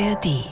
ARD. 0.00 0.44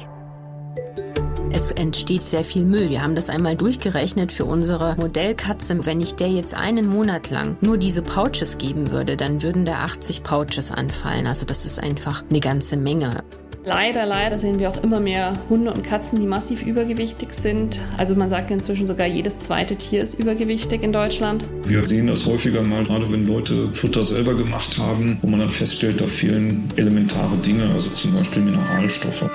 Es 1.53 1.71
entsteht 1.71 2.23
sehr 2.23 2.43
viel 2.43 2.65
Müll. 2.65 2.91
Wir 2.91 3.03
haben 3.03 3.15
das 3.15 3.31
einmal 3.31 3.55
durchgerechnet 3.55 4.33
für 4.33 4.45
unsere 4.45 4.97
Modellkatze. 4.97 5.87
Wenn 5.87 6.01
ich 6.01 6.17
der 6.17 6.29
jetzt 6.29 6.57
einen 6.57 6.89
Monat 6.89 7.31
lang 7.31 7.57
nur 7.61 7.79
diese 7.79 8.03
Pouches 8.03 8.59
geben 8.59 8.91
würde, 8.91 9.17
dann 9.17 9.43
würden 9.43 9.65
da 9.65 9.85
80 9.85 10.25
Pouches 10.25 10.73
anfallen. 10.73 11.29
Also 11.29 11.47
das 11.47 11.65
ist 11.65 11.81
einfach 11.81 12.25
eine 12.29 12.41
ganze 12.41 12.77
Menge. 12.77 13.23
Leider, 13.69 14.07
leider 14.07 14.39
sehen 14.39 14.61
wir 14.61 14.71
auch 14.71 14.81
immer 14.85 15.01
mehr 15.01 15.33
Hunde 15.51 15.73
und 15.73 15.83
Katzen, 15.83 16.21
die 16.21 16.27
massiv 16.29 16.63
übergewichtig 16.63 17.33
sind. 17.33 17.81
Also 17.99 18.15
man 18.15 18.31
sagt 18.31 18.53
inzwischen 18.53 18.87
sogar, 18.87 19.09
jedes 19.09 19.41
zweite 19.41 19.75
Tier 19.75 20.05
ist 20.05 20.15
übergewichtig 20.21 20.85
in 20.85 20.93
Deutschland. 20.93 21.45
Wir 21.65 21.87
sehen 21.89 22.07
das 22.07 22.27
häufiger 22.27 22.63
mal, 22.63 22.85
gerade 22.85 23.11
wenn 23.11 23.27
Leute 23.27 23.73
Futter 23.73 24.05
selber 24.05 24.37
gemacht 24.37 24.79
haben, 24.79 25.19
wo 25.21 25.27
man 25.27 25.41
dann 25.41 25.49
feststellt, 25.49 26.01
da 26.01 26.07
fehlen 26.07 26.69
elementare 26.77 27.37
Dinge, 27.39 27.69
also 27.75 27.91
zum 27.91 28.15
Beispiel 28.15 28.45
Mineralstoffe. 28.45 29.29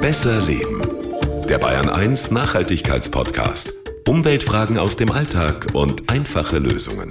Besser 0.00 0.40
Leben. 0.42 0.80
Der 1.48 1.58
Bayern 1.58 1.88
1 1.88 2.30
Nachhaltigkeitspodcast. 2.30 3.80
Umweltfragen 4.06 4.78
aus 4.78 4.94
dem 4.94 5.10
Alltag 5.10 5.66
und 5.72 6.08
einfache 6.08 6.58
Lösungen. 6.58 7.08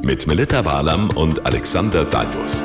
Mit 0.00 0.26
Melita 0.26 0.64
Walam 0.64 1.10
und 1.10 1.44
Alexander 1.44 2.06
Dalmus. 2.06 2.62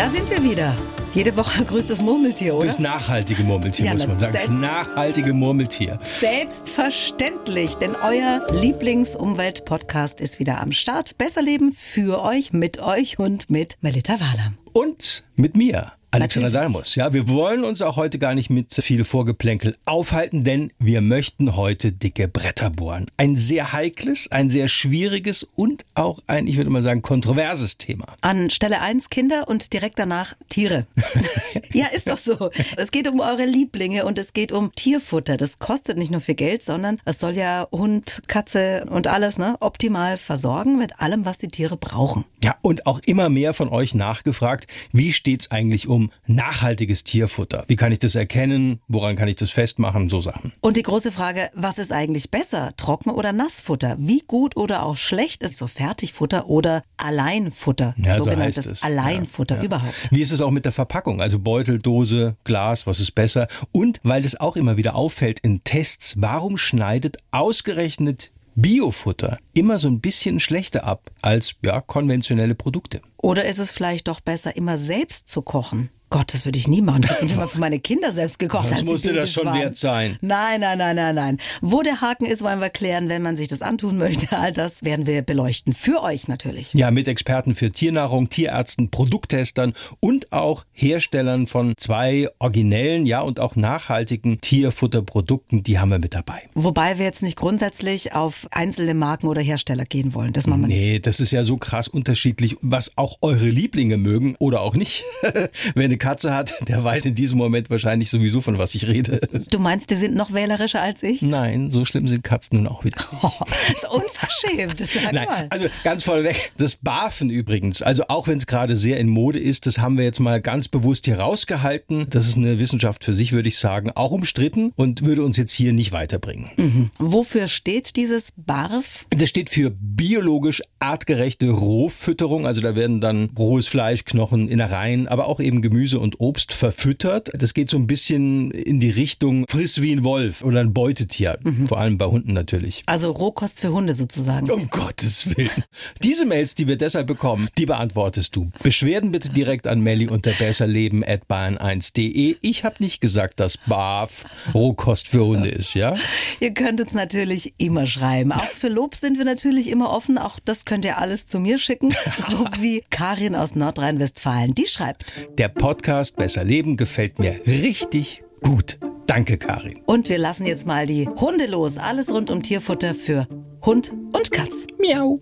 Da 0.00 0.08
sind 0.08 0.30
wir 0.30 0.42
wieder. 0.42 0.74
Jede 1.12 1.36
Woche 1.36 1.62
grüßt 1.66 1.90
das 1.90 2.00
Murmeltier, 2.00 2.54
oder? 2.54 2.64
Das 2.64 2.78
nachhaltige 2.78 3.42
Murmeltier, 3.42 3.84
Ja, 3.84 3.92
muss 3.92 4.06
man 4.06 4.18
sagen. 4.18 4.32
Das 4.32 4.48
nachhaltige 4.48 5.34
Murmeltier. 5.34 5.98
Selbstverständlich, 6.02 7.74
denn 7.74 7.94
euer 7.96 8.46
Lieblingsumwelt-Podcast 8.50 10.22
ist 10.22 10.38
wieder 10.38 10.62
am 10.62 10.72
Start. 10.72 11.18
Besser 11.18 11.42
leben 11.42 11.70
für 11.72 12.22
euch, 12.22 12.54
mit 12.54 12.80
euch 12.80 13.18
und 13.18 13.50
mit 13.50 13.76
Melita 13.82 14.14
Wahler. 14.14 14.54
Und 14.72 15.22
mit 15.36 15.54
mir. 15.54 15.92
Alexander 16.12 16.50
Natürlich. 16.50 16.72
Dalmus. 16.72 16.94
Ja, 16.96 17.12
wir 17.12 17.28
wollen 17.28 17.62
uns 17.62 17.82
auch 17.82 17.96
heute 17.96 18.18
gar 18.18 18.34
nicht 18.34 18.50
mit 18.50 18.72
viel 18.72 19.04
Vorgeplänkel 19.04 19.76
aufhalten, 19.84 20.42
denn 20.42 20.72
wir 20.80 21.02
möchten 21.02 21.54
heute 21.54 21.92
dicke 21.92 22.26
Bretter 22.26 22.68
bohren. 22.68 23.06
Ein 23.16 23.36
sehr 23.36 23.72
heikles, 23.72 24.30
ein 24.32 24.50
sehr 24.50 24.66
schwieriges 24.66 25.46
und 25.54 25.84
auch 25.94 26.18
ein, 26.26 26.48
ich 26.48 26.56
würde 26.56 26.70
mal 26.70 26.82
sagen, 26.82 27.02
kontroverses 27.02 27.78
Thema. 27.78 28.06
An 28.22 28.50
Stelle 28.50 28.80
1 28.80 29.10
Kinder 29.10 29.46
und 29.46 29.72
direkt 29.72 30.00
danach 30.00 30.34
Tiere. 30.48 30.88
ja, 31.72 31.86
ist 31.86 32.08
doch 32.08 32.18
so. 32.18 32.50
Es 32.76 32.90
geht 32.90 33.06
um 33.06 33.20
eure 33.20 33.44
Lieblinge 33.44 34.04
und 34.04 34.18
es 34.18 34.32
geht 34.32 34.50
um 34.50 34.74
Tierfutter. 34.74 35.36
Das 35.36 35.60
kostet 35.60 35.96
nicht 35.96 36.10
nur 36.10 36.20
viel 36.20 36.34
Geld, 36.34 36.64
sondern 36.64 36.98
es 37.04 37.20
soll 37.20 37.36
ja 37.36 37.68
Hund, 37.70 38.22
Katze 38.26 38.84
und 38.90 39.06
alles 39.06 39.38
ne, 39.38 39.56
optimal 39.60 40.18
versorgen 40.18 40.76
mit 40.76 40.98
allem, 40.98 41.24
was 41.24 41.38
die 41.38 41.48
Tiere 41.48 41.76
brauchen. 41.76 42.24
Ja, 42.42 42.56
und 42.62 42.86
auch 42.86 43.00
immer 43.06 43.28
mehr 43.28 43.54
von 43.54 43.68
euch 43.68 43.94
nachgefragt, 43.94 44.66
wie 44.92 45.12
steht's 45.12 45.52
eigentlich 45.52 45.86
um 45.86 45.99
nachhaltiges 46.26 47.04
Tierfutter? 47.04 47.64
Wie 47.66 47.76
kann 47.76 47.92
ich 47.92 47.98
das 47.98 48.14
erkennen? 48.14 48.80
Woran 48.88 49.16
kann 49.16 49.28
ich 49.28 49.36
das 49.36 49.50
festmachen? 49.50 50.08
So 50.08 50.20
Sachen. 50.20 50.52
Und 50.60 50.76
die 50.78 50.82
große 50.82 51.12
Frage, 51.12 51.50
was 51.54 51.78
ist 51.78 51.92
eigentlich 51.92 52.30
besser, 52.30 52.72
Trocken- 52.78 53.10
oder 53.10 53.32
Nassfutter? 53.32 53.96
Wie 53.98 54.22
gut 54.26 54.56
oder 54.56 54.82
auch 54.84 54.96
schlecht 54.96 55.42
ist 55.42 55.56
so 55.56 55.66
Fertigfutter 55.66 56.48
oder 56.48 56.82
Alleinfutter, 56.96 57.94
Ja, 57.98 58.14
so 58.14 58.24
sogenanntes. 58.24 58.82
Alleinfutter 58.82 59.56
Ja, 59.56 59.60
ja. 59.60 59.66
überhaupt? 59.66 59.94
Wie 60.10 60.20
ist 60.22 60.32
es 60.32 60.40
auch 60.40 60.50
mit 60.50 60.64
der 60.64 60.72
Verpackung? 60.72 61.20
Also 61.20 61.38
Beutel, 61.38 61.78
Dose, 61.78 62.36
Glas, 62.44 62.86
was 62.86 63.00
ist 63.00 63.12
besser? 63.14 63.48
Und 63.72 64.00
weil 64.02 64.24
es 64.24 64.38
auch 64.40 64.56
immer 64.56 64.76
wieder 64.76 64.94
auffällt 64.94 65.40
in 65.40 65.62
Tests, 65.64 66.14
warum 66.16 66.56
schneidet 66.56 67.18
ausgerechnet 67.30 68.30
Biofutter 68.54 69.38
immer 69.52 69.78
so 69.78 69.88
ein 69.88 70.00
bisschen 70.00 70.40
schlechter 70.40 70.84
ab 70.84 71.10
als 71.22 71.54
ja, 71.62 71.80
konventionelle 71.80 72.54
Produkte? 72.54 73.00
Oder 73.16 73.44
ist 73.44 73.58
es 73.58 73.70
vielleicht 73.70 74.08
doch 74.08 74.20
besser, 74.20 74.56
immer 74.56 74.76
selbst 74.76 75.28
zu 75.28 75.42
kochen? 75.42 75.90
Gott, 76.10 76.34
das 76.34 76.44
würde 76.44 76.58
ich 76.58 76.66
nie 76.66 76.82
machen. 76.82 77.02
Ich 77.04 77.10
habe 77.10 77.26
immer 77.26 77.46
für 77.46 77.60
meine 77.60 77.78
Kinder 77.78 78.10
selbst 78.10 78.40
gekocht. 78.40 78.68
Das 78.68 78.82
musste 78.82 79.12
das 79.12 79.32
schon 79.32 79.46
waren. 79.46 79.60
wert 79.60 79.76
sein. 79.76 80.18
Nein, 80.20 80.60
nein, 80.60 80.76
nein, 80.76 80.96
nein, 80.96 81.14
nein. 81.14 81.38
Wo 81.60 81.82
der 81.82 82.00
Haken 82.00 82.26
ist, 82.26 82.42
wollen 82.42 82.60
wir 82.60 82.68
klären, 82.68 83.08
wenn 83.08 83.22
man 83.22 83.36
sich 83.36 83.46
das 83.46 83.62
antun 83.62 83.96
möchte. 83.96 84.26
All 84.36 84.52
das 84.52 84.82
werden 84.82 85.06
wir 85.06 85.22
beleuchten. 85.22 85.72
Für 85.72 86.02
euch 86.02 86.26
natürlich. 86.26 86.74
Ja, 86.74 86.90
mit 86.90 87.06
Experten 87.06 87.54
für 87.54 87.70
Tiernahrung, 87.70 88.28
Tierärzten, 88.28 88.90
Produkttestern 88.90 89.72
und 90.00 90.32
auch 90.32 90.64
Herstellern 90.72 91.46
von 91.46 91.74
zwei 91.76 92.26
originellen, 92.40 93.06
ja 93.06 93.20
und 93.20 93.38
auch 93.38 93.54
nachhaltigen 93.54 94.40
Tierfutterprodukten, 94.40 95.62
die 95.62 95.78
haben 95.78 95.90
wir 95.90 96.00
mit 96.00 96.14
dabei. 96.14 96.42
Wobei 96.54 96.98
wir 96.98 97.04
jetzt 97.04 97.22
nicht 97.22 97.36
grundsätzlich 97.36 98.14
auf 98.14 98.48
einzelne 98.50 98.94
Marken 98.94 99.28
oder 99.28 99.42
Hersteller 99.42 99.84
gehen 99.84 100.12
wollen. 100.12 100.32
Das 100.32 100.48
machen 100.48 100.62
wir 100.62 100.68
nicht. 100.68 100.76
Nee, 100.76 100.98
das 100.98 101.20
ist 101.20 101.30
ja 101.30 101.44
so 101.44 101.56
krass 101.56 101.86
unterschiedlich, 101.86 102.56
was 102.62 102.96
auch 102.96 103.18
eure 103.20 103.48
Lieblinge 103.48 103.96
mögen 103.96 104.34
oder 104.40 104.60
auch 104.62 104.74
nicht. 104.74 105.04
Eine 105.76 105.99
Katze 106.00 106.34
hat, 106.34 106.54
der 106.68 106.82
weiß 106.82 107.04
in 107.06 107.14
diesem 107.14 107.38
Moment 107.38 107.70
wahrscheinlich 107.70 108.10
sowieso, 108.10 108.40
von 108.40 108.58
was 108.58 108.74
ich 108.74 108.88
rede. 108.88 109.20
Du 109.50 109.60
meinst, 109.60 109.90
die 109.90 109.94
sind 109.94 110.16
noch 110.16 110.32
wählerischer 110.32 110.82
als 110.82 111.04
ich? 111.04 111.22
Nein, 111.22 111.70
so 111.70 111.84
schlimm 111.84 112.08
sind 112.08 112.24
Katzen 112.24 112.58
nun 112.58 112.66
auch 112.66 112.84
wieder. 112.84 112.98
Oh, 113.22 113.30
das 113.68 113.82
ist 113.82 113.88
unverschämt. 113.88 114.80
Sag 114.80 115.12
Nein, 115.12 115.26
mal. 115.26 115.46
also 115.50 115.66
ganz 115.84 116.02
vorweg, 116.02 116.52
das 116.56 116.74
Barfen 116.76 117.30
übrigens, 117.30 117.82
also 117.82 118.04
auch 118.08 118.26
wenn 118.26 118.38
es 118.38 118.46
gerade 118.46 118.74
sehr 118.74 118.98
in 118.98 119.08
Mode 119.08 119.38
ist, 119.38 119.66
das 119.66 119.78
haben 119.78 119.96
wir 119.96 120.04
jetzt 120.04 120.18
mal 120.18 120.40
ganz 120.40 120.66
bewusst 120.66 121.04
hier 121.04 121.20
rausgehalten. 121.20 122.06
Das 122.10 122.26
ist 122.26 122.36
eine 122.36 122.58
Wissenschaft 122.58 123.04
für 123.04 123.12
sich, 123.12 123.32
würde 123.32 123.48
ich 123.48 123.58
sagen, 123.58 123.90
auch 123.94 124.10
umstritten 124.10 124.72
und 124.74 125.04
würde 125.04 125.22
uns 125.22 125.36
jetzt 125.36 125.52
hier 125.52 125.72
nicht 125.72 125.92
weiterbringen. 125.92 126.90
Wofür 126.98 127.46
steht 127.46 127.96
dieses 127.96 128.32
BARF? 128.36 129.06
Das 129.10 129.28
steht 129.28 129.50
für 129.50 129.70
biologisch 129.70 130.62
artgerechte 130.78 131.50
Rohfütterung. 131.50 132.46
Also 132.46 132.60
da 132.60 132.74
werden 132.74 133.00
dann 133.00 133.30
rohes 133.38 133.66
Fleisch, 133.66 134.04
Knochen, 134.04 134.48
Innereien, 134.48 135.06
aber 135.06 135.26
auch 135.26 135.40
eben 135.40 135.62
Gemüse 135.62 135.89
und 135.98 136.20
Obst 136.20 136.52
verfüttert. 136.52 137.30
Das 137.34 137.54
geht 137.54 137.70
so 137.70 137.76
ein 137.76 137.86
bisschen 137.86 138.50
in 138.50 138.80
die 138.80 138.90
Richtung 138.90 139.44
friss 139.48 139.82
wie 139.82 139.92
ein 139.92 140.04
Wolf 140.04 140.42
oder 140.42 140.60
ein 140.60 140.72
Beutetier. 140.72 141.38
Vor 141.66 141.78
allem 141.78 141.98
bei 141.98 142.06
Hunden 142.06 142.32
natürlich. 142.32 142.82
Also 142.86 143.10
Rohkost 143.10 143.60
für 143.60 143.72
Hunde 143.72 143.92
sozusagen. 143.92 144.50
Um 144.50 144.68
Gottes 144.70 145.36
Willen. 145.36 145.64
Diese 146.02 146.24
Mails, 146.24 146.54
die 146.54 146.68
wir 146.68 146.76
deshalb 146.76 147.06
bekommen, 147.06 147.48
die 147.58 147.66
beantwortest 147.66 148.36
du. 148.36 148.50
Beschwerden 148.62 149.12
bitte 149.12 149.28
direkt 149.30 149.66
an 149.66 149.80
Melli 149.80 150.08
unter 150.08 150.32
besserleben.bayern1.de. 150.32 152.36
Ich 152.40 152.64
habe 152.64 152.76
nicht 152.80 153.00
gesagt, 153.00 153.40
dass 153.40 153.58
BAF 153.58 154.24
Rohkost 154.54 155.08
für 155.08 155.24
Hunde 155.24 155.48
ist, 155.48 155.74
ja? 155.74 155.96
Ihr 156.40 156.54
könnt 156.54 156.80
uns 156.80 156.92
natürlich 156.92 157.54
immer 157.58 157.86
schreiben. 157.86 158.32
Auch 158.32 158.44
für 158.44 158.68
Lob 158.68 158.94
sind 158.94 159.18
wir 159.18 159.24
natürlich 159.24 159.68
immer 159.68 159.90
offen. 159.90 160.18
Auch 160.18 160.38
das 160.44 160.64
könnt 160.64 160.84
ihr 160.84 160.98
alles 160.98 161.26
zu 161.26 161.40
mir 161.40 161.58
schicken. 161.58 161.94
So 162.30 162.44
wie 162.58 162.84
Karin 162.90 163.34
aus 163.34 163.54
Nordrhein-Westfalen. 163.54 164.54
Die 164.54 164.66
schreibt. 164.66 165.14
Der 165.38 165.48
Podcast 165.48 165.79
Besser 166.16 166.44
Leben 166.44 166.76
gefällt 166.76 167.18
mir 167.18 167.40
richtig 167.46 168.22
gut. 168.42 168.78
Danke, 169.06 169.38
Karin. 169.38 169.80
Und 169.86 170.08
wir 170.08 170.18
lassen 170.18 170.46
jetzt 170.46 170.66
mal 170.66 170.86
die 170.86 171.08
Hunde 171.08 171.46
los. 171.46 171.78
Alles 171.78 172.12
rund 172.12 172.30
um 172.30 172.42
Tierfutter 172.42 172.94
für 172.94 173.26
Hund 173.64 173.92
und 174.12 174.30
Katz. 174.30 174.66
Miau. 174.78 175.18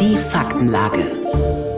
Die 0.00 0.16
Faktenlage. 0.16 1.77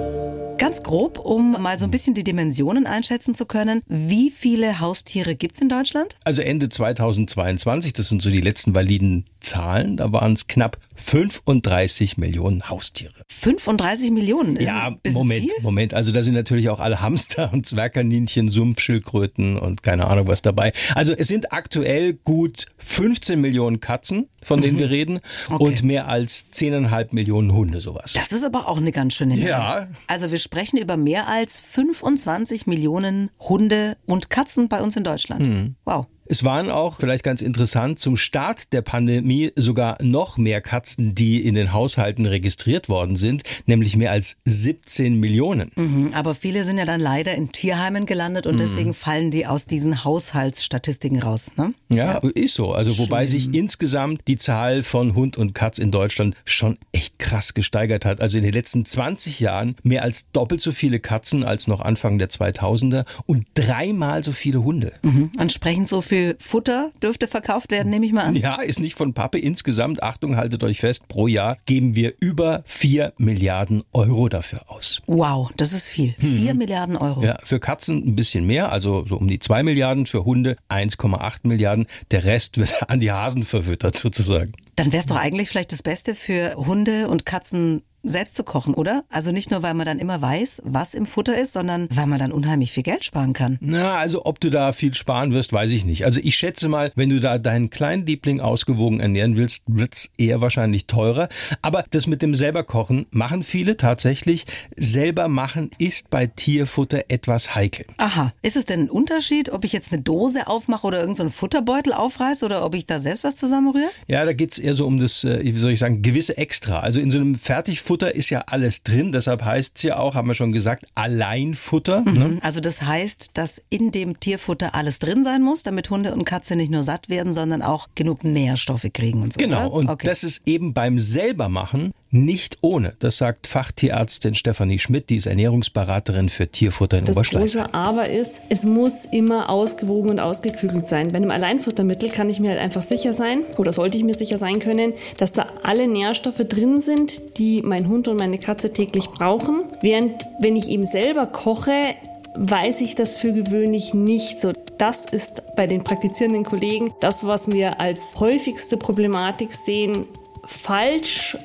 Ganz 0.60 0.82
grob, 0.82 1.18
um 1.18 1.52
mal 1.62 1.78
so 1.78 1.86
ein 1.86 1.90
bisschen 1.90 2.12
die 2.12 2.22
Dimensionen 2.22 2.86
einschätzen 2.86 3.34
zu 3.34 3.46
können. 3.46 3.80
Wie 3.88 4.30
viele 4.30 4.78
Haustiere 4.78 5.34
gibt's 5.34 5.58
in 5.62 5.70
Deutschland? 5.70 6.16
Also 6.22 6.42
Ende 6.42 6.68
2022, 6.68 7.94
das 7.94 8.10
sind 8.10 8.20
so 8.20 8.28
die 8.28 8.42
letzten 8.42 8.74
validen 8.74 9.24
Zahlen, 9.40 9.96
da 9.96 10.12
waren 10.12 10.34
es 10.34 10.48
knapp 10.48 10.76
35 10.96 12.18
Millionen 12.18 12.68
Haustiere. 12.68 13.14
35 13.28 14.10
Millionen. 14.10 14.56
Ist 14.56 14.68
ja, 14.68 14.94
Moment, 15.12 15.40
Viel? 15.50 15.62
Moment. 15.62 15.94
Also 15.94 16.12
da 16.12 16.22
sind 16.22 16.34
natürlich 16.34 16.68
auch 16.68 16.78
alle 16.78 17.00
Hamster 17.00 17.50
und 17.54 17.64
Zwergkaninchen, 17.64 18.50
Sumpfschildkröten 18.50 19.58
und 19.58 19.82
keine 19.82 20.08
Ahnung 20.08 20.28
was 20.28 20.42
dabei. 20.42 20.72
Also 20.94 21.14
es 21.16 21.26
sind 21.28 21.54
aktuell 21.54 22.12
gut 22.12 22.66
15 22.76 23.40
Millionen 23.40 23.80
Katzen, 23.80 24.28
von 24.42 24.60
denen 24.60 24.78
wir 24.78 24.90
reden, 24.90 25.20
Mhm. 25.48 25.54
Okay. 25.54 25.64
und 25.64 25.82
mehr 25.84 26.06
als 26.08 26.52
10,5 26.52 27.14
Millionen 27.14 27.52
Hunde 27.54 27.80
sowas. 27.80 28.12
Das 28.12 28.30
ist 28.32 28.44
aber 28.44 28.68
auch 28.68 28.76
eine 28.76 28.92
ganz 28.92 29.14
schöne 29.14 29.36
Menge. 29.36 29.48
Ja. 29.48 29.86
Also 30.06 30.30
wir 30.30 30.38
sprechen 30.50 30.78
über 30.78 30.96
mehr 30.96 31.28
als 31.28 31.60
25 31.60 32.66
Millionen 32.66 33.30
Hunde 33.38 33.96
und 34.04 34.30
Katzen 34.30 34.68
bei 34.68 34.82
uns 34.82 34.96
in 34.96 35.04
Deutschland. 35.04 35.46
Hm. 35.46 35.76
Wow. 35.84 36.06
Es 36.30 36.44
waren 36.44 36.70
auch, 36.70 36.94
vielleicht 36.94 37.24
ganz 37.24 37.42
interessant, 37.42 37.98
zum 37.98 38.16
Start 38.16 38.72
der 38.72 38.82
Pandemie 38.82 39.50
sogar 39.56 39.98
noch 40.00 40.38
mehr 40.38 40.60
Katzen, 40.60 41.12
die 41.16 41.44
in 41.44 41.56
den 41.56 41.72
Haushalten 41.72 42.24
registriert 42.24 42.88
worden 42.88 43.16
sind, 43.16 43.42
nämlich 43.66 43.96
mehr 43.96 44.12
als 44.12 44.36
17 44.44 45.18
Millionen. 45.18 45.72
Mhm, 45.74 46.12
Aber 46.14 46.36
viele 46.36 46.62
sind 46.62 46.78
ja 46.78 46.84
dann 46.84 47.00
leider 47.00 47.34
in 47.34 47.50
Tierheimen 47.50 48.06
gelandet 48.06 48.46
und 48.46 48.60
deswegen 48.60 48.94
fallen 48.94 49.32
die 49.32 49.48
aus 49.48 49.66
diesen 49.66 50.04
Haushaltsstatistiken 50.04 51.20
raus. 51.20 51.50
Ne? 51.56 51.74
Ja, 51.88 52.18
ist 52.18 52.54
so. 52.54 52.70
Also 52.70 52.98
wobei 52.98 53.26
sich 53.26 53.52
insgesamt 53.52 54.28
die 54.28 54.36
Zahl 54.36 54.84
von 54.84 55.16
Hund 55.16 55.36
und 55.36 55.52
Katz 55.52 55.78
in 55.78 55.90
Deutschland 55.90 56.36
schon 56.44 56.78
echt 56.92 57.18
krass 57.18 57.54
gesteigert 57.54 58.04
hat. 58.04 58.20
Also 58.20 58.38
in 58.38 58.44
den 58.44 58.52
letzten 58.52 58.84
20 58.84 59.40
Jahren 59.40 59.74
mehr 59.82 60.04
als 60.04 60.30
doppelt 60.30 60.60
so 60.62 60.70
viele 60.70 61.00
Katzen 61.00 61.42
als 61.42 61.66
noch 61.66 61.80
Anfang 61.80 62.18
der 62.18 62.30
2000er 62.30 63.04
und 63.26 63.46
dreimal 63.54 64.22
so 64.22 64.30
viele 64.30 64.62
Hunde. 64.62 64.92
Mhm. 65.02 65.32
Entsprechend 65.36 65.88
so 65.88 66.00
für 66.00 66.19
viel 66.20 66.36
Futter 66.38 66.92
dürfte 67.02 67.26
verkauft 67.26 67.70
werden, 67.70 67.90
nehme 67.90 68.06
ich 68.06 68.12
mal 68.12 68.24
an? 68.24 68.34
Ja, 68.34 68.60
ist 68.60 68.80
nicht 68.80 68.96
von 68.96 69.14
Pappe. 69.14 69.38
Insgesamt, 69.38 70.02
Achtung, 70.02 70.36
haltet 70.36 70.62
euch 70.62 70.80
fest, 70.80 71.08
pro 71.08 71.26
Jahr 71.26 71.56
geben 71.64 71.94
wir 71.94 72.14
über 72.20 72.62
4 72.66 73.14
Milliarden 73.16 73.82
Euro 73.92 74.28
dafür 74.28 74.62
aus. 74.68 75.00
Wow, 75.06 75.50
das 75.56 75.72
ist 75.72 75.88
viel. 75.88 76.14
4 76.18 76.54
Milliarden 76.54 76.96
Euro. 76.96 77.22
Ja, 77.22 77.38
für 77.42 77.58
Katzen 77.58 78.06
ein 78.06 78.16
bisschen 78.16 78.46
mehr, 78.46 78.70
also 78.70 79.06
so 79.06 79.16
um 79.16 79.28
die 79.28 79.38
2 79.38 79.62
Milliarden, 79.62 80.06
für 80.06 80.24
Hunde 80.24 80.56
1,8 80.68 81.40
Milliarden. 81.44 81.86
Der 82.10 82.24
Rest 82.24 82.58
wird 82.58 82.70
an 82.90 83.00
die 83.00 83.12
Hasen 83.12 83.44
verfüttert 83.44 83.96
sozusagen. 83.96 84.52
Dann 84.76 84.92
wäre 84.92 85.00
es 85.00 85.06
doch 85.06 85.16
eigentlich 85.16 85.48
vielleicht 85.48 85.72
das 85.72 85.82
Beste 85.82 86.14
für 86.14 86.54
Hunde 86.56 87.08
und 87.08 87.26
Katzen 87.26 87.82
selbst 88.02 88.36
zu 88.36 88.44
kochen, 88.44 88.74
oder? 88.74 89.04
Also 89.08 89.32
nicht 89.32 89.50
nur, 89.50 89.62
weil 89.62 89.74
man 89.74 89.86
dann 89.86 89.98
immer 89.98 90.20
weiß, 90.20 90.62
was 90.64 90.94
im 90.94 91.06
Futter 91.06 91.36
ist, 91.36 91.52
sondern 91.52 91.88
weil 91.92 92.06
man 92.06 92.18
dann 92.18 92.32
unheimlich 92.32 92.72
viel 92.72 92.82
Geld 92.82 93.04
sparen 93.04 93.32
kann. 93.32 93.58
Na, 93.60 93.96
also 93.96 94.24
ob 94.24 94.40
du 94.40 94.50
da 94.50 94.72
viel 94.72 94.94
sparen 94.94 95.32
wirst, 95.32 95.52
weiß 95.52 95.70
ich 95.70 95.84
nicht. 95.84 96.04
Also 96.04 96.20
ich 96.22 96.36
schätze 96.36 96.68
mal, 96.68 96.92
wenn 96.94 97.10
du 97.10 97.20
da 97.20 97.38
deinen 97.38 97.70
kleinen 97.70 98.06
Liebling 98.06 98.40
ausgewogen 98.40 99.00
ernähren 99.00 99.36
willst, 99.36 99.64
wird's 99.66 100.10
eher 100.18 100.40
wahrscheinlich 100.40 100.86
teurer. 100.86 101.28
Aber 101.62 101.84
das 101.90 102.06
mit 102.06 102.22
dem 102.22 102.34
selber 102.34 102.64
kochen 102.64 103.06
machen 103.10 103.42
viele 103.42 103.76
tatsächlich. 103.76 104.46
Selber 104.76 105.28
machen 105.28 105.70
ist 105.78 106.10
bei 106.10 106.26
Tierfutter 106.26 107.04
etwas 107.08 107.54
heikel. 107.54 107.86
Aha. 107.98 108.32
Ist 108.42 108.56
es 108.56 108.66
denn 108.66 108.84
ein 108.84 108.90
Unterschied, 108.90 109.50
ob 109.50 109.64
ich 109.64 109.72
jetzt 109.72 109.92
eine 109.92 110.02
Dose 110.02 110.46
aufmache 110.46 110.86
oder 110.86 111.00
irgendeinen 111.00 111.30
so 111.30 111.36
Futterbeutel 111.36 111.92
aufreiße 111.92 112.44
oder 112.44 112.64
ob 112.64 112.74
ich 112.74 112.86
da 112.86 112.98
selbst 112.98 113.24
was 113.24 113.36
zusammenrühre? 113.36 113.90
Ja, 114.08 114.24
da 114.24 114.32
geht's 114.32 114.58
eher 114.58 114.74
so 114.74 114.86
um 114.86 114.98
das, 114.98 115.24
äh, 115.24 115.40
wie 115.42 115.58
soll 115.58 115.72
ich 115.72 115.78
sagen, 115.78 116.02
gewisse 116.02 116.36
Extra. 116.36 116.80
Also 116.80 117.00
in 117.00 117.10
so 117.10 117.18
einem 117.18 117.34
Fertigfutter 117.34 117.89
ist 117.90 118.30
ja 118.30 118.44
alles 118.46 118.82
drin, 118.82 119.12
deshalb 119.12 119.44
heißt 119.44 119.76
es 119.76 119.82
ja 119.82 119.98
auch, 119.98 120.14
haben 120.14 120.28
wir 120.28 120.34
schon 120.34 120.52
gesagt, 120.52 120.86
Alleinfutter. 120.94 122.02
Mhm. 122.02 122.12
Ne? 122.12 122.38
Also 122.42 122.60
das 122.60 122.82
heißt, 122.82 123.30
dass 123.34 123.60
in 123.70 123.90
dem 123.90 124.20
Tierfutter 124.20 124.74
alles 124.74 124.98
drin 124.98 125.22
sein 125.22 125.42
muss, 125.42 125.62
damit 125.62 125.90
Hunde 125.90 126.12
und 126.12 126.24
Katze 126.24 126.56
nicht 126.56 126.70
nur 126.70 126.82
satt 126.82 127.08
werden, 127.08 127.32
sondern 127.32 127.62
auch 127.62 127.88
genug 127.94 128.24
Nährstoffe 128.24 128.86
kriegen 128.92 129.22
und 129.22 129.32
so. 129.32 129.38
Genau, 129.38 129.66
oder? 129.66 129.72
und 129.72 129.88
okay. 129.88 130.06
das 130.06 130.24
ist 130.24 130.46
eben 130.46 130.74
beim 130.74 130.98
selbermachen 130.98 131.92
nicht 132.10 132.58
ohne. 132.60 132.94
Das 132.98 133.18
sagt 133.18 133.46
Fachtierärztin 133.46 134.34
Stefanie 134.34 134.78
Schmidt, 134.78 135.10
die 135.10 135.16
ist 135.16 135.26
Ernährungsberaterin 135.26 136.28
für 136.28 136.48
Tierfutter 136.48 136.98
in 136.98 137.04
Das 137.04 137.16
Oberschleiß. 137.16 137.54
große 137.54 137.74
Aber 137.74 138.08
ist, 138.08 138.42
es 138.48 138.64
muss 138.64 139.04
immer 139.04 139.48
ausgewogen 139.48 140.10
und 140.10 140.20
ausgeklügelt 140.20 140.88
sein. 140.88 141.08
Bei 141.08 141.16
einem 141.16 141.30
Alleinfuttermittel 141.30 142.10
kann 142.10 142.28
ich 142.28 142.40
mir 142.40 142.50
halt 142.50 142.60
einfach 142.60 142.82
sicher 142.82 143.14
sein, 143.14 143.42
oder 143.56 143.72
sollte 143.72 143.96
ich 143.96 144.04
mir 144.04 144.14
sicher 144.14 144.38
sein 144.38 144.58
können, 144.58 144.92
dass 145.18 145.32
da 145.32 145.46
alle 145.62 145.86
Nährstoffe 145.86 146.44
drin 146.48 146.80
sind, 146.80 147.38
die 147.38 147.62
mein 147.62 147.88
Hund 147.88 148.08
und 148.08 148.18
meine 148.18 148.38
Katze 148.38 148.72
täglich 148.72 149.10
brauchen. 149.10 149.64
Während 149.80 150.26
wenn 150.40 150.56
ich 150.56 150.68
eben 150.68 150.86
selber 150.86 151.26
koche, 151.26 151.94
weiß 152.34 152.80
ich 152.80 152.94
das 152.94 153.18
für 153.18 153.32
gewöhnlich 153.32 153.94
nicht 153.94 154.40
so. 154.40 154.52
Das 154.78 155.04
ist 155.04 155.42
bei 155.56 155.66
den 155.66 155.84
praktizierenden 155.84 156.44
Kollegen 156.44 156.92
das, 157.00 157.26
was 157.26 157.52
wir 157.52 157.80
als 157.80 158.18
häufigste 158.18 158.76
Problematik 158.76 159.52
sehen. 159.52 160.06
Falsch 160.46 161.36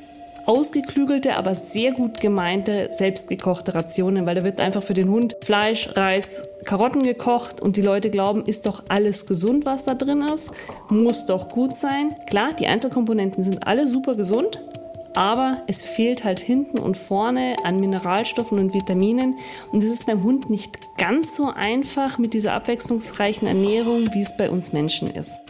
ausgeklügelte, 0.45 1.35
aber 1.35 1.55
sehr 1.55 1.91
gut 1.91 2.19
gemeinte 2.19 2.89
selbstgekochte 2.91 3.75
Rationen, 3.75 4.25
weil 4.25 4.35
da 4.35 4.43
wird 4.43 4.59
einfach 4.59 4.83
für 4.83 4.93
den 4.93 5.09
Hund 5.09 5.35
Fleisch, 5.43 5.89
Reis, 5.95 6.47
Karotten 6.65 7.03
gekocht 7.03 7.61
und 7.61 7.75
die 7.75 7.81
Leute 7.81 8.09
glauben, 8.09 8.43
ist 8.45 8.65
doch 8.65 8.83
alles 8.89 9.25
gesund, 9.25 9.65
was 9.65 9.85
da 9.85 9.95
drin 9.95 10.21
ist, 10.21 10.51
muss 10.89 11.25
doch 11.25 11.49
gut 11.49 11.75
sein. 11.75 12.15
Klar, 12.27 12.53
die 12.53 12.67
Einzelkomponenten 12.67 13.43
sind 13.43 13.67
alle 13.67 13.87
super 13.87 14.15
gesund, 14.15 14.61
aber 15.15 15.63
es 15.67 15.83
fehlt 15.83 16.23
halt 16.23 16.39
hinten 16.39 16.79
und 16.79 16.97
vorne 16.97 17.55
an 17.63 17.79
Mineralstoffen 17.79 18.59
und 18.59 18.73
Vitaminen 18.73 19.37
und 19.71 19.83
es 19.83 19.91
ist 19.91 20.05
beim 20.05 20.23
Hund 20.23 20.49
nicht 20.49 20.97
ganz 20.97 21.35
so 21.35 21.49
einfach 21.49 22.17
mit 22.17 22.33
dieser 22.33 22.53
abwechslungsreichen 22.53 23.47
Ernährung, 23.47 24.13
wie 24.13 24.21
es 24.21 24.35
bei 24.35 24.49
uns 24.49 24.73
Menschen 24.73 25.09
ist. 25.09 25.41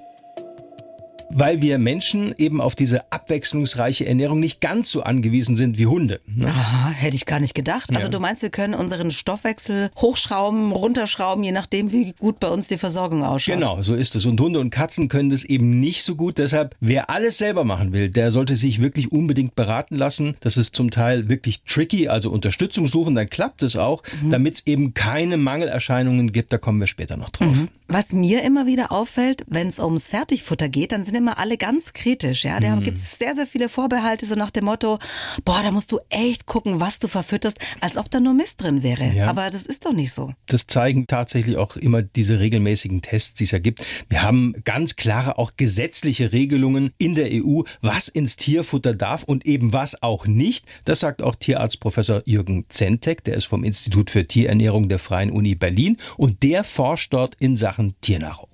Weil 1.37 1.61
wir 1.61 1.77
Menschen 1.79 2.33
eben 2.37 2.61
auf 2.61 2.75
diese 2.75 3.11
abwechslungsreiche 3.11 4.05
Ernährung 4.05 4.39
nicht 4.39 4.61
ganz 4.61 4.89
so 4.89 5.03
angewiesen 5.03 5.57
sind 5.57 5.77
wie 5.77 5.85
Hunde. 5.85 6.21
ne? 6.25 6.47
Aha, 6.47 6.89
hätte 6.91 7.17
ich 7.17 7.25
gar 7.25 7.41
nicht 7.41 7.53
gedacht. 7.55 7.89
Also 7.93 8.07
Ja. 8.07 8.11
du 8.11 8.19
meinst, 8.21 8.41
wir 8.41 8.49
können 8.49 8.73
unseren 8.73 9.11
Stoffwechsel 9.11 9.91
hochschrauben, 9.97 10.71
runterschrauben, 10.71 11.43
je 11.43 11.51
nachdem, 11.51 11.91
wie 11.91 12.13
gut 12.13 12.39
bei 12.39 12.47
uns 12.47 12.69
die 12.69 12.77
Versorgung 12.77 13.23
ausschaut. 13.25 13.55
Genau, 13.55 13.81
so 13.83 13.95
ist 13.95 14.15
es. 14.15 14.25
Und 14.25 14.39
Hunde 14.39 14.59
und 14.61 14.69
Katzen 14.69 15.09
können 15.09 15.29
das 15.29 15.43
eben 15.43 15.79
nicht 15.81 16.03
so 16.03 16.15
gut. 16.15 16.37
Deshalb, 16.37 16.73
wer 16.79 17.09
alles 17.09 17.37
selber 17.37 17.65
machen 17.65 17.91
will, 17.91 18.09
der 18.09 18.31
sollte 18.31 18.55
sich 18.55 18.81
wirklich 18.81 19.11
unbedingt 19.11 19.55
beraten 19.55 19.95
lassen. 19.95 20.35
Das 20.39 20.55
ist 20.55 20.73
zum 20.73 20.89
Teil 20.89 21.27
wirklich 21.27 21.63
tricky, 21.63 22.07
also 22.07 22.31
Unterstützung 22.31 22.87
suchen, 22.87 23.13
dann 23.13 23.29
klappt 23.29 23.61
es 23.61 23.75
auch, 23.75 24.03
damit 24.29 24.53
es 24.53 24.67
eben 24.67 24.93
keine 24.93 25.35
Mangelerscheinungen 25.35 26.31
gibt. 26.31 26.53
Da 26.53 26.57
kommen 26.57 26.79
wir 26.79 26.87
später 26.87 27.17
noch 27.17 27.29
drauf. 27.29 27.65
Was 27.87 28.13
mir 28.13 28.43
immer 28.43 28.65
wieder 28.65 28.91
auffällt, 28.91 29.45
wenn 29.47 29.67
es 29.67 29.77
ums 29.77 30.07
Fertigfutter 30.07 30.69
geht, 30.69 30.91
dann 30.91 31.03
sind 31.03 31.15
immer 31.15 31.37
alle 31.37 31.55
ganz 31.55 31.93
kritisch. 31.93 32.43
Ja, 32.43 32.59
da 32.59 32.75
gibt's 32.77 33.19
sehr, 33.19 33.35
sehr 33.35 33.45
viele 33.45 33.69
Vorbehalte, 33.69 34.25
so 34.25 34.33
nach 34.33 34.49
dem 34.49 34.65
Motto, 34.65 34.97
boah, 35.43 35.61
da 35.61 35.71
musst 35.71 35.91
du 35.91 35.99
echt 36.09 36.47
gucken, 36.47 36.79
was 36.79 36.97
du 36.97 37.07
verfütterst, 37.07 37.59
als 37.81 37.97
ob 37.97 38.09
da 38.09 38.19
nur 38.19 38.33
Mist 38.33 38.63
drin 38.63 38.81
wäre. 38.81 39.11
Ja. 39.13 39.27
Aber 39.27 39.51
das 39.51 39.67
ist 39.67 39.85
doch 39.85 39.93
nicht 39.93 40.11
so. 40.11 40.33
Das 40.47 40.65
zeigen 40.65 41.05
tatsächlich 41.05 41.57
auch 41.57 41.75
immer 41.75 42.01
diese 42.01 42.39
regelmäßigen 42.39 43.03
Tests, 43.03 43.35
die 43.35 43.43
es 43.43 43.51
ja 43.51 43.59
gibt. 43.59 43.85
Wir 44.09 44.23
haben 44.23 44.55
ganz 44.63 44.95
klare 44.95 45.37
auch 45.37 45.51
gesetzliche 45.55 46.31
Regelungen 46.31 46.91
in 46.97 47.13
der 47.13 47.29
EU, 47.31 47.61
was 47.81 48.07
ins 48.07 48.35
Tierfutter 48.35 48.95
darf 48.95 49.23
und 49.23 49.45
eben 49.45 49.73
was 49.73 50.01
auch 50.01 50.25
nicht. 50.25 50.65
Das 50.85 51.01
sagt 51.01 51.21
auch 51.21 51.35
Tierarzt 51.35 51.79
Professor 51.79 52.23
Jürgen 52.25 52.65
Zentek, 52.67 53.23
der 53.23 53.35
ist 53.35 53.45
vom 53.45 53.63
Institut 53.63 54.09
für 54.09 54.25
Tierernährung 54.25 54.89
der 54.89 54.97
Freien 54.97 55.29
Uni 55.29 55.53
Berlin 55.53 55.97
und 56.17 56.41
der 56.41 56.63
forscht 56.63 57.13
dort 57.13 57.35
in 57.35 57.55
Sachen 57.55 57.74
Tiernahrung. 58.01 58.49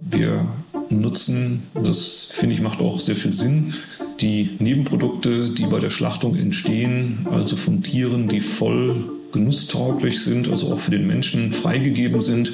Wir 0.00 0.46
nutzen, 0.90 1.64
das 1.74 2.28
finde 2.30 2.54
ich 2.54 2.60
macht 2.60 2.80
auch 2.80 3.00
sehr 3.00 3.16
viel 3.16 3.32
Sinn, 3.32 3.74
die 4.20 4.56
Nebenprodukte, 4.58 5.50
die 5.50 5.66
bei 5.66 5.78
der 5.78 5.90
Schlachtung 5.90 6.36
entstehen, 6.36 7.26
also 7.30 7.56
von 7.56 7.82
Tieren, 7.82 8.28
die 8.28 8.40
voll 8.40 9.04
genusstauglich 9.32 10.22
sind, 10.22 10.48
also 10.48 10.72
auch 10.72 10.78
für 10.78 10.90
den 10.90 11.06
Menschen 11.06 11.52
freigegeben 11.52 12.22
sind. 12.22 12.52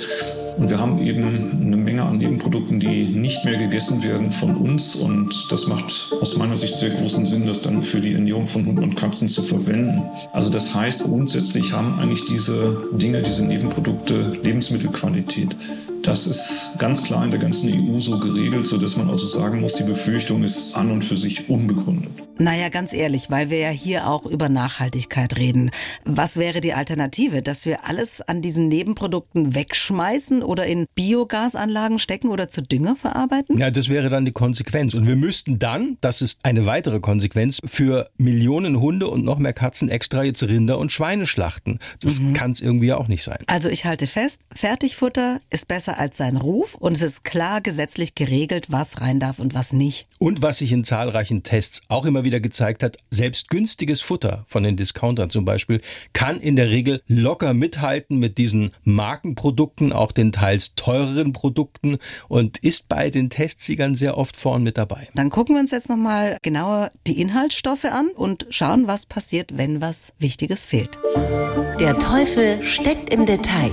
Und 0.56 0.70
wir 0.70 0.78
haben 0.78 0.98
eben 0.98 1.50
eine 1.62 1.76
Menge 1.76 2.04
an 2.04 2.18
Nebenprodukten, 2.18 2.78
die 2.78 3.04
nicht 3.04 3.44
mehr 3.44 3.56
gegessen 3.56 4.02
werden 4.04 4.30
von 4.30 4.56
uns. 4.56 4.94
Und 4.94 5.34
das 5.50 5.66
macht 5.66 6.12
aus 6.20 6.36
meiner 6.36 6.56
Sicht 6.56 6.78
sehr 6.78 6.90
großen 6.90 7.26
Sinn, 7.26 7.46
das 7.46 7.62
dann 7.62 7.82
für 7.82 8.00
die 8.00 8.14
Ernährung 8.14 8.46
von 8.46 8.64
Hunden 8.64 8.84
und 8.84 8.94
Katzen 8.94 9.28
zu 9.28 9.42
verwenden. 9.42 10.02
Also 10.32 10.50
das 10.50 10.72
heißt, 10.72 11.04
grundsätzlich 11.04 11.72
haben 11.72 11.98
eigentlich 11.98 12.24
diese 12.26 12.76
Dinge, 12.92 13.22
diese 13.22 13.44
Nebenprodukte 13.44 14.38
Lebensmittelqualität. 14.44 15.56
Das 16.04 16.26
ist 16.26 16.70
ganz 16.78 17.02
klar 17.02 17.24
in 17.24 17.30
der 17.30 17.40
ganzen 17.40 17.72
EU 17.72 17.98
so 17.98 18.18
geregelt, 18.18 18.66
sodass 18.66 18.96
man 18.98 19.08
also 19.08 19.26
sagen 19.26 19.62
muss, 19.62 19.74
die 19.74 19.84
Befürchtung 19.84 20.44
ist 20.44 20.74
an 20.76 20.90
und 20.90 21.02
für 21.02 21.16
sich 21.16 21.48
unbegründet. 21.48 22.12
Naja, 22.36 22.68
ganz 22.68 22.92
ehrlich, 22.92 23.30
weil 23.30 23.48
wir 23.48 23.58
ja 23.58 23.70
hier 23.70 24.08
auch 24.08 24.26
über 24.26 24.48
Nachhaltigkeit 24.48 25.38
reden. 25.38 25.70
Was 26.04 26.36
wäre 26.36 26.60
die 26.60 26.74
Alternative? 26.74 27.42
Dass 27.42 27.64
wir 27.64 27.84
alles 27.84 28.20
an 28.20 28.42
diesen 28.42 28.68
Nebenprodukten 28.68 29.54
wegschmeißen 29.54 30.42
oder 30.42 30.66
in 30.66 30.86
Biogasanlagen 30.94 31.98
stecken 31.98 32.28
oder 32.28 32.48
zu 32.48 32.60
Dünger 32.60 32.96
verarbeiten? 32.96 33.56
Ja, 33.58 33.70
das 33.70 33.88
wäre 33.88 34.10
dann 34.10 34.24
die 34.24 34.32
Konsequenz. 34.32 34.94
Und 34.94 35.06
wir 35.06 35.16
müssten 35.16 35.60
dann, 35.60 35.96
das 36.00 36.22
ist 36.22 36.40
eine 36.42 36.66
weitere 36.66 36.98
Konsequenz, 36.98 37.60
für 37.64 38.10
Millionen 38.18 38.80
Hunde 38.80 39.06
und 39.06 39.24
noch 39.24 39.38
mehr 39.38 39.52
Katzen 39.52 39.88
extra 39.88 40.24
jetzt 40.24 40.42
Rinder 40.42 40.78
und 40.78 40.90
Schweine 40.90 41.26
schlachten. 41.26 41.78
Das 42.00 42.20
kann 42.34 42.50
es 42.50 42.60
irgendwie 42.60 42.92
auch 42.92 43.06
nicht 43.06 43.22
sein. 43.22 43.38
Also 43.46 43.68
ich 43.68 43.84
halte 43.84 44.08
fest, 44.08 44.40
Fertigfutter 44.54 45.40
ist 45.50 45.68
besser 45.68 45.93
als 45.98 46.16
sein 46.16 46.36
Ruf 46.36 46.74
und 46.74 46.92
es 46.92 47.02
ist 47.02 47.24
klar 47.24 47.60
gesetzlich 47.60 48.14
geregelt, 48.14 48.66
was 48.70 49.00
rein 49.00 49.20
darf 49.20 49.38
und 49.38 49.54
was 49.54 49.72
nicht. 49.72 50.08
Und 50.18 50.42
was 50.42 50.58
sich 50.58 50.72
in 50.72 50.84
zahlreichen 50.84 51.42
Tests 51.42 51.82
auch 51.88 52.04
immer 52.06 52.24
wieder 52.24 52.40
gezeigt 52.40 52.82
hat, 52.82 52.96
selbst 53.10 53.50
günstiges 53.50 54.00
Futter 54.00 54.44
von 54.46 54.62
den 54.62 54.76
Discountern 54.76 55.30
zum 55.30 55.44
Beispiel 55.44 55.80
kann 56.12 56.40
in 56.40 56.56
der 56.56 56.70
Regel 56.70 57.00
locker 57.06 57.54
mithalten 57.54 58.18
mit 58.18 58.38
diesen 58.38 58.70
Markenprodukten, 58.84 59.92
auch 59.92 60.12
den 60.12 60.32
teils 60.32 60.74
teureren 60.74 61.32
Produkten 61.32 61.98
und 62.28 62.58
ist 62.58 62.88
bei 62.88 63.10
den 63.10 63.30
Testsiegern 63.30 63.94
sehr 63.94 64.18
oft 64.18 64.36
vorn 64.36 64.62
mit 64.62 64.78
dabei. 64.78 65.08
Dann 65.14 65.30
gucken 65.30 65.54
wir 65.54 65.60
uns 65.60 65.70
jetzt 65.70 65.88
nochmal 65.88 66.38
genauer 66.42 66.90
die 67.06 67.20
Inhaltsstoffe 67.20 67.84
an 67.84 68.08
und 68.08 68.46
schauen, 68.50 68.86
was 68.86 69.06
passiert, 69.06 69.56
wenn 69.56 69.80
was 69.80 70.12
Wichtiges 70.18 70.64
fehlt. 70.64 70.98
Der 71.80 71.98
Teufel 71.98 72.62
steckt 72.62 73.12
im 73.12 73.26
Detail. 73.26 73.72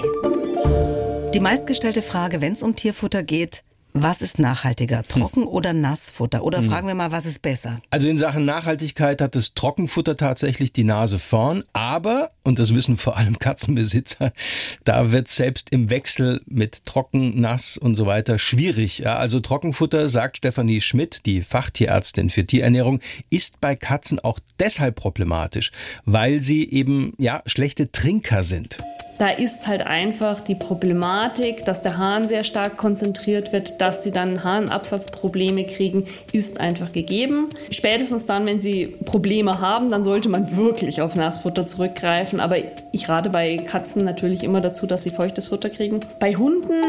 Die 1.33 1.39
meistgestellte 1.39 2.01
Frage, 2.01 2.41
wenn 2.41 2.51
es 2.51 2.61
um 2.61 2.75
Tierfutter 2.75 3.23
geht, 3.23 3.63
was 3.93 4.21
ist 4.21 4.37
nachhaltiger, 4.37 5.03
Trocken- 5.03 5.45
oder 5.45 5.71
Nassfutter? 5.71 6.43
Oder 6.43 6.61
fragen 6.61 6.87
wir 6.87 6.95
mal, 6.95 7.13
was 7.13 7.25
ist 7.25 7.41
besser? 7.41 7.81
Also 7.89 8.09
in 8.09 8.17
Sachen 8.17 8.43
Nachhaltigkeit 8.43 9.21
hat 9.21 9.35
das 9.35 9.53
Trockenfutter 9.53 10.17
tatsächlich 10.17 10.73
die 10.73 10.83
Nase 10.83 11.19
vorn, 11.19 11.63
aber, 11.71 12.31
und 12.43 12.59
das 12.59 12.73
wissen 12.73 12.97
vor 12.97 13.15
allem 13.15 13.39
Katzenbesitzer, 13.39 14.33
da 14.83 15.13
wird 15.13 15.29
selbst 15.29 15.69
im 15.69 15.89
Wechsel 15.89 16.41
mit 16.47 16.85
Trocken, 16.85 17.39
Nass 17.39 17.77
und 17.77 17.95
so 17.95 18.05
weiter 18.05 18.37
schwierig. 18.37 18.99
Ja, 18.99 19.15
also 19.15 19.39
Trockenfutter, 19.39 20.09
sagt 20.09 20.37
Stefanie 20.37 20.81
Schmidt, 20.81 21.25
die 21.25 21.41
Fachtierärztin 21.41 22.29
für 22.29 22.45
Tierernährung, 22.45 22.99
ist 23.29 23.61
bei 23.61 23.77
Katzen 23.77 24.19
auch 24.19 24.39
deshalb 24.59 24.95
problematisch, 24.95 25.71
weil 26.03 26.41
sie 26.41 26.69
eben, 26.69 27.13
ja, 27.17 27.41
schlechte 27.45 27.89
Trinker 27.91 28.43
sind. 28.43 28.79
Da 29.21 29.29
ist 29.29 29.67
halt 29.67 29.85
einfach 29.85 30.41
die 30.41 30.55
Problematik, 30.55 31.63
dass 31.63 31.83
der 31.83 31.99
Hahn 31.99 32.27
sehr 32.27 32.43
stark 32.43 32.75
konzentriert 32.77 33.53
wird, 33.53 33.79
dass 33.79 34.01
sie 34.01 34.09
dann 34.09 34.43
Hahnabsatzprobleme 34.43 35.65
kriegen, 35.65 36.05
ist 36.31 36.59
einfach 36.59 36.91
gegeben. 36.91 37.49
Spätestens 37.69 38.25
dann, 38.25 38.47
wenn 38.47 38.57
sie 38.57 38.87
Probleme 39.05 39.61
haben, 39.61 39.91
dann 39.91 40.01
sollte 40.01 40.27
man 40.27 40.57
wirklich 40.57 41.03
auf 41.03 41.15
Nassfutter 41.15 41.67
zurückgreifen. 41.67 42.39
Aber 42.39 42.57
ich 42.91 43.09
rate 43.09 43.29
bei 43.29 43.57
Katzen 43.57 44.03
natürlich 44.03 44.43
immer 44.43 44.59
dazu, 44.59 44.87
dass 44.87 45.03
sie 45.03 45.11
feuchtes 45.11 45.49
Futter 45.49 45.69
kriegen. 45.69 45.99
Bei 46.19 46.33
Hunden 46.33 46.81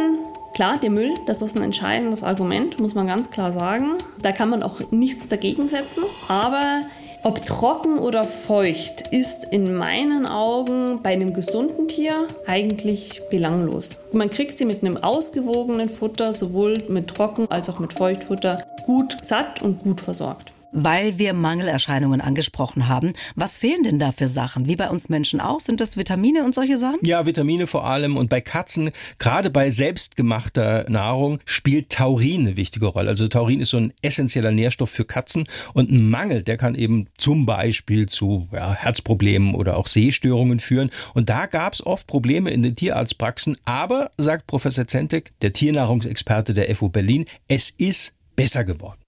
Klar, 0.55 0.79
der 0.79 0.91
Müll, 0.91 1.15
das 1.27 1.41
ist 1.41 1.57
ein 1.57 1.65
entscheidendes 1.65 2.23
Argument, 2.23 2.79
muss 2.79 2.95
man 2.95 3.07
ganz 3.07 3.31
klar 3.31 3.53
sagen. 3.53 3.97
Da 4.21 4.33
kann 4.33 4.51
man 4.51 4.63
auch 4.63 4.81
nichts 4.91 5.29
dagegen 5.29 5.71
setzen. 5.71 6.05
Aber 6.29 6.83
ob 7.23 7.45
trocken 7.45 7.99
oder 7.99 8.25
feucht 8.25 9.03
ist 9.11 9.45
in 9.45 9.75
meinen 9.75 10.27
Augen 10.27 11.03
bei 11.03 11.11
einem 11.11 11.33
gesunden 11.33 11.89
Tier 11.89 12.27
eigentlich 12.47 13.23
belanglos. 13.31 14.05
Man 14.13 14.31
kriegt 14.31 14.59
sie 14.59 14.65
mit 14.65 14.83
einem 14.83 14.97
ausgewogenen 14.97 15.89
Futter, 15.89 16.35
sowohl 16.35 16.83
mit 16.89 17.09
Trocken- 17.09 17.51
als 17.51 17.69
auch 17.69 17.79
mit 17.79 17.93
Feuchtfutter, 17.93 18.65
gut 18.87 19.17
satt 19.23 19.63
und 19.63 19.81
gut 19.81 20.01
versorgt 20.01 20.52
weil 20.73 21.19
wir 21.19 21.35
Mangelerscheinungen 21.35 22.21
angesprochen 22.21 22.89
haben. 22.89 23.13
Was 23.37 23.59
fehlen 23.59 23.83
denn 23.83 23.99
da 23.99 24.13
für 24.13 24.29
Sachen? 24.29 24.67
Wie 24.67 24.77
bei 24.77 24.89
uns 24.91 25.09
Menschen 25.09 25.41
auch? 25.41 25.61
Sind 25.61 25.81
das 25.81 25.97
Vitamine 25.97 26.45
und 26.45 26.55
solche 26.55 26.79
Sachen? 26.79 26.99
Ja, 27.03 27.27
Vitamine 27.27 27.67
vor 27.67 27.87
allem. 27.87 28.17
Und 28.17 28.31
bei 28.31 28.41
Katzen, 28.41 28.91
gerade 29.19 29.51
bei 29.51 29.71
selbstgemachter 29.71 30.87
Nahrung, 30.89 31.39
spielt 31.45 31.91
Taurin 31.91 32.43
eine 32.43 32.57
wichtige 32.57 32.87
Rolle. 32.87 33.11
Also 33.11 33.29
Taurin 33.29 33.61
ist 33.61 33.71
so 33.71 33.77
ein 33.77 33.93
essentieller 34.03 34.51
Nährstoff 34.51 34.91
für 34.91 35.05
Katzen. 35.05 35.45
Und 35.75 35.91
ein 35.91 36.09
Mangel, 36.09 36.43
der 36.43 36.57
kann 36.57 36.75
eben 36.75 37.07
zum 37.19 37.47
Beispiel 37.47 38.09
zu 38.09 38.49
ja, 38.53 38.73
Herzproblemen 38.73 39.55
oder 39.55 39.77
auch 39.77 39.87
Sehstörungen 39.87 40.61
führen. 40.61 40.91
Und 41.15 41.29
da 41.29 41.47
gab 41.47 41.75
es 41.75 41.85
oft 41.85 42.07
Probleme 42.07 42.51
in 42.51 42.63
den 42.63 42.77
Tierarztpraxen. 42.77 43.57
Aber, 43.65 44.11
sagt 44.17 44.47
Professor 44.47 44.87
Zentek, 44.87 45.33
der 45.41 45.53
Tiernahrungsexperte 45.53 46.55
der 46.55 46.75
FU 46.75 46.89
Berlin, 46.89 47.27
es 47.49 47.71
ist 47.71 48.15
besser 48.37 48.65
geworden. 48.65 49.02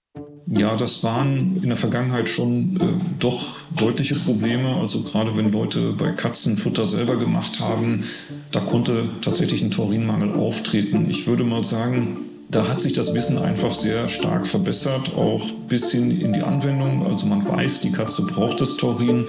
Ja, 0.47 0.75
das 0.75 1.03
waren 1.03 1.59
in 1.61 1.69
der 1.69 1.77
Vergangenheit 1.77 2.29
schon 2.29 2.77
äh, 2.79 3.03
doch 3.19 3.57
deutliche 3.75 4.15
Probleme. 4.15 4.75
Also 4.75 5.01
gerade 5.01 5.35
wenn 5.35 5.51
Leute 5.51 5.93
bei 5.93 6.11
Katzen 6.11 6.57
Futter 6.57 6.85
selber 6.85 7.17
gemacht 7.17 7.59
haben, 7.59 8.03
da 8.51 8.59
konnte 8.59 9.03
tatsächlich 9.21 9.63
ein 9.63 9.71
Taurinmangel 9.71 10.33
auftreten. 10.33 11.07
Ich 11.09 11.25
würde 11.25 11.43
mal 11.43 11.63
sagen, 11.63 12.17
da 12.49 12.67
hat 12.67 12.79
sich 12.79 12.93
das 12.93 13.13
Wissen 13.15 13.39
einfach 13.39 13.73
sehr 13.73 14.07
stark 14.07 14.45
verbessert, 14.45 15.13
auch 15.15 15.51
bis 15.67 15.91
hin 15.91 16.21
in 16.21 16.31
die 16.31 16.43
Anwendung. 16.43 17.07
Also 17.07 17.25
man 17.25 17.47
weiß, 17.47 17.81
die 17.81 17.91
Katze 17.91 18.21
braucht 18.23 18.61
das 18.61 18.77
Taurin. 18.77 19.25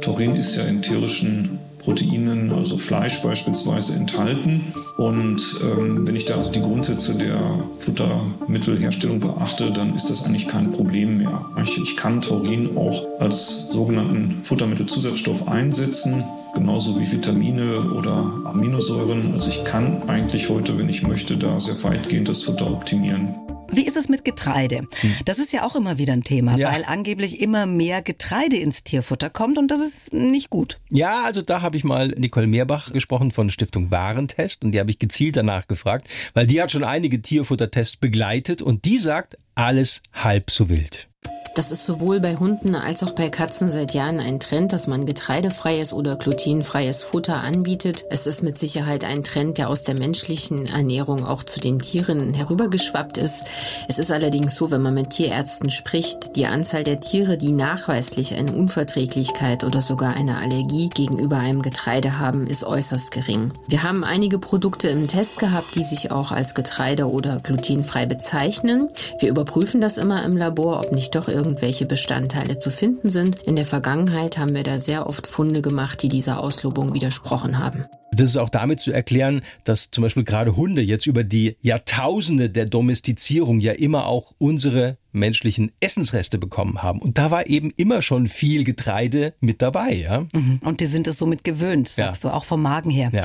Taurin 0.00 0.36
ist 0.36 0.56
ja 0.56 0.62
in 0.64 0.80
tierischen 0.80 1.58
Proteinen, 1.82 2.52
also 2.52 2.76
Fleisch 2.76 3.22
beispielsweise, 3.22 3.94
enthalten. 3.94 4.74
Und 4.96 5.42
ähm, 5.62 6.06
wenn 6.06 6.16
ich 6.16 6.24
da 6.24 6.36
also 6.36 6.52
die 6.52 6.60
Grundsätze 6.60 7.14
der 7.14 7.40
Futtermittelherstellung 7.80 9.20
beachte, 9.20 9.70
dann 9.70 9.94
ist 9.94 10.10
das 10.10 10.24
eigentlich 10.24 10.48
kein 10.48 10.70
Problem 10.70 11.18
mehr. 11.18 11.44
Ich, 11.62 11.78
ich 11.78 11.96
kann 11.96 12.20
Taurin 12.20 12.76
auch 12.76 13.06
als 13.20 13.68
sogenannten 13.70 14.40
Futtermittelzusatzstoff 14.44 15.48
einsetzen 15.48 16.24
genauso 16.54 17.00
wie 17.00 17.10
Vitamine 17.10 17.90
oder 17.92 18.30
Aminosäuren. 18.44 19.32
Also 19.32 19.48
ich 19.48 19.64
kann 19.64 20.08
eigentlich 20.08 20.48
heute, 20.50 20.78
wenn 20.78 20.88
ich 20.88 21.02
möchte, 21.02 21.36
da 21.36 21.58
sehr 21.58 21.82
weitgehend 21.82 22.28
das 22.28 22.42
Futter 22.42 22.70
optimieren. 22.70 23.34
Wie 23.72 23.86
ist 23.86 23.96
es 23.96 24.08
mit 24.08 24.24
Getreide? 24.24 24.86
Hm. 25.00 25.14
Das 25.24 25.38
ist 25.38 25.52
ja 25.52 25.64
auch 25.64 25.74
immer 25.74 25.96
wieder 25.96 26.12
ein 26.12 26.24
Thema, 26.24 26.56
ja. 26.56 26.70
weil 26.70 26.84
angeblich 26.84 27.40
immer 27.40 27.64
mehr 27.64 28.02
Getreide 28.02 28.56
ins 28.56 28.84
Tierfutter 28.84 29.30
kommt 29.30 29.56
und 29.56 29.70
das 29.70 29.80
ist 29.80 30.12
nicht 30.12 30.50
gut. 30.50 30.78
Ja, 30.90 31.24
also 31.24 31.40
da 31.40 31.62
habe 31.62 31.78
ich 31.78 31.84
mal 31.84 32.08
Nicole 32.08 32.46
Meerbach 32.46 32.92
gesprochen 32.92 33.30
von 33.30 33.50
Stiftung 33.50 33.90
Warentest 33.90 34.62
und 34.62 34.72
die 34.72 34.80
habe 34.80 34.90
ich 34.90 34.98
gezielt 34.98 35.36
danach 35.36 35.66
gefragt, 35.68 36.08
weil 36.34 36.46
die 36.46 36.60
hat 36.60 36.70
schon 36.70 36.84
einige 36.84 37.22
Tierfuttertests 37.22 37.96
begleitet 37.96 38.60
und 38.60 38.84
die 38.84 38.98
sagt, 38.98 39.38
alles 39.54 40.02
halb 40.12 40.50
so 40.50 40.68
wild. 40.68 41.08
Das 41.54 41.70
ist 41.70 41.84
sowohl 41.84 42.18
bei 42.18 42.36
Hunden 42.36 42.74
als 42.74 43.02
auch 43.02 43.10
bei 43.10 43.28
Katzen 43.28 43.70
seit 43.70 43.92
Jahren 43.92 44.20
ein 44.20 44.40
Trend, 44.40 44.72
dass 44.72 44.86
man 44.86 45.04
getreidefreies 45.04 45.92
oder 45.92 46.16
glutenfreies 46.16 47.02
Futter 47.02 47.42
anbietet. 47.42 48.06
Es 48.08 48.26
ist 48.26 48.42
mit 48.42 48.56
Sicherheit 48.56 49.04
ein 49.04 49.22
Trend, 49.22 49.58
der 49.58 49.68
aus 49.68 49.84
der 49.84 49.94
menschlichen 49.94 50.64
Ernährung 50.64 51.26
auch 51.26 51.42
zu 51.42 51.60
den 51.60 51.78
Tieren 51.78 52.32
herübergeschwappt 52.32 53.18
ist. 53.18 53.44
Es 53.86 53.98
ist 53.98 54.10
allerdings 54.10 54.54
so, 54.54 54.70
wenn 54.70 54.80
man 54.80 54.94
mit 54.94 55.10
Tierärzten 55.10 55.68
spricht, 55.68 56.36
die 56.36 56.46
Anzahl 56.46 56.84
der 56.84 57.00
Tiere, 57.00 57.36
die 57.36 57.52
nachweislich 57.52 58.34
eine 58.34 58.52
Unverträglichkeit 58.52 59.62
oder 59.64 59.82
sogar 59.82 60.16
eine 60.16 60.38
Allergie 60.38 60.88
gegenüber 60.88 61.36
einem 61.36 61.60
Getreide 61.60 62.18
haben, 62.18 62.46
ist 62.46 62.64
äußerst 62.64 63.10
gering. 63.10 63.52
Wir 63.68 63.82
haben 63.82 64.04
einige 64.04 64.38
Produkte 64.38 64.88
im 64.88 65.06
Test 65.06 65.38
gehabt, 65.38 65.74
die 65.74 65.82
sich 65.82 66.12
auch 66.12 66.32
als 66.32 66.54
Getreide 66.54 67.10
oder 67.10 67.40
glutenfrei 67.40 68.06
bezeichnen. 68.06 68.88
Wir 69.18 69.28
überprüfen 69.28 69.82
das 69.82 69.98
immer 69.98 70.24
im 70.24 70.38
Labor, 70.38 70.80
ob 70.80 70.92
nicht 70.92 71.14
doch 71.14 71.28
irgendwelche 71.42 71.86
Bestandteile 71.86 72.60
zu 72.60 72.70
finden 72.70 73.10
sind. 73.10 73.36
In 73.42 73.56
der 73.56 73.66
Vergangenheit 73.66 74.38
haben 74.38 74.54
wir 74.54 74.62
da 74.62 74.78
sehr 74.78 75.08
oft 75.08 75.26
Funde 75.26 75.60
gemacht, 75.60 76.00
die 76.02 76.08
dieser 76.08 76.38
Auslobung 76.38 76.94
widersprochen 76.94 77.58
haben. 77.58 77.84
Das 78.12 78.28
ist 78.28 78.36
auch 78.36 78.50
damit 78.50 78.78
zu 78.78 78.92
erklären, 78.92 79.40
dass 79.64 79.90
zum 79.90 80.02
Beispiel 80.02 80.22
gerade 80.22 80.54
Hunde 80.54 80.82
jetzt 80.82 81.06
über 81.06 81.24
die 81.24 81.56
Jahrtausende 81.62 82.50
der 82.50 82.66
Domestizierung 82.66 83.58
ja 83.58 83.72
immer 83.72 84.06
auch 84.06 84.34
unsere 84.38 84.98
menschlichen 85.12 85.72
Essensreste 85.80 86.38
bekommen 86.38 86.82
haben. 86.82 87.00
Und 87.00 87.18
da 87.18 87.30
war 87.30 87.46
eben 87.46 87.72
immer 87.74 88.02
schon 88.02 88.28
viel 88.28 88.64
Getreide 88.64 89.34
mit 89.40 89.62
dabei, 89.62 89.94
ja. 89.94 90.26
Mhm. 90.32 90.60
Und 90.62 90.80
die 90.80 90.86
sind 90.86 91.08
es 91.08 91.16
somit 91.16 91.42
gewöhnt, 91.42 91.88
sagst 91.88 92.22
ja. 92.22 92.30
du, 92.30 92.36
auch 92.36 92.44
vom 92.44 92.62
Magen 92.62 92.90
her. 92.90 93.10
Ja. 93.12 93.24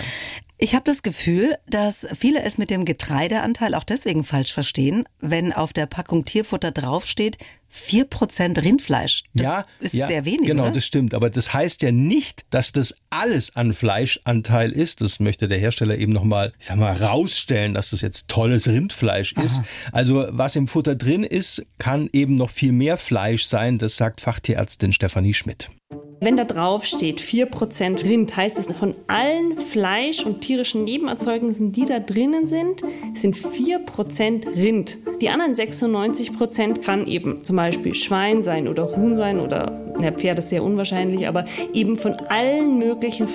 Ich 0.59 0.73
habe 0.73 0.83
das 0.85 1.03
Gefühl, 1.03 1.55
dass 1.69 2.07
viele 2.17 2.41
es 2.41 2.57
mit 2.57 2.71
dem 2.71 2.83
Getreideanteil 2.83 3.75
auch 3.75 3.83
deswegen 3.83 4.23
falsch 4.23 4.51
verstehen, 4.53 5.03
wenn 5.19 5.53
auf 5.53 5.71
der 5.71 5.85
Packung 5.85 6.25
Tierfutter 6.25 6.71
draufsteht, 6.71 7.37
4% 7.71 8.63
Rindfleisch. 8.63 9.23
Das 9.35 9.45
ja, 9.45 9.65
ist 9.79 9.93
ja, 9.93 10.07
sehr 10.07 10.25
wenig. 10.25 10.47
Genau, 10.47 10.63
oder? 10.63 10.71
das 10.71 10.85
stimmt. 10.85 11.13
Aber 11.13 11.29
das 11.29 11.53
heißt 11.53 11.83
ja 11.83 11.91
nicht, 11.91 12.45
dass 12.49 12.71
das 12.71 12.95
alles 13.11 13.55
an 13.55 13.73
Fleischanteil 13.73 14.71
ist. 14.71 15.01
Das 15.01 15.19
möchte 15.19 15.47
der 15.47 15.59
Hersteller 15.59 15.95
eben 15.97 16.11
nochmal, 16.11 16.53
ich 16.59 16.65
sag 16.65 16.77
mal, 16.77 16.93
rausstellen, 16.93 17.75
dass 17.75 17.91
das 17.91 18.01
jetzt 18.01 18.27
tolles 18.27 18.67
Rindfleisch 18.67 19.33
ist. 19.33 19.59
Aha. 19.59 19.65
Also 19.91 20.27
was 20.29 20.55
im 20.55 20.67
Futter 20.67 20.95
drin 20.95 21.23
ist, 21.23 21.67
kann 21.77 22.09
eben 22.13 22.33
noch 22.33 22.49
viel 22.49 22.71
mehr 22.71 22.97
Fleisch 22.97 23.45
sein. 23.45 23.77
Das 23.77 23.95
sagt 23.95 24.21
Fachtierärztin 24.21 24.91
Stefanie 24.91 25.35
Schmidt. 25.35 25.69
Wenn 26.19 26.35
da 26.35 26.45
drauf 26.45 26.83
steht 26.83 27.21
4% 27.21 28.03
Rind, 28.03 28.35
heißt 28.35 28.57
es, 28.57 28.75
von 28.75 28.95
allen 29.05 29.57
Fleisch- 29.57 30.25
und 30.25 30.41
tierischen 30.41 30.83
Nebenerzeugnissen, 30.83 31.71
die 31.71 31.85
da 31.85 31.99
drinnen 31.99 32.47
sind, 32.47 32.81
sind 33.13 33.35
4% 33.35 34.55
Rind. 34.55 34.97
Die 35.21 35.29
anderen 35.29 35.53
96% 35.53 36.81
kann 36.81 37.05
eben 37.05 37.43
zum 37.43 37.55
Beispiel 37.55 37.93
Schwein 37.93 38.41
sein 38.41 38.67
oder 38.67 38.95
Huhn 38.95 39.15
sein 39.15 39.39
oder 39.39 39.95
ja, 40.01 40.11
Pferd 40.11 40.39
ist 40.39 40.49
sehr 40.49 40.63
unwahrscheinlich, 40.63 41.27
aber 41.27 41.45
eben 41.73 41.97
von 41.97 42.13
allen 42.29 42.79
möglichen 42.79 43.27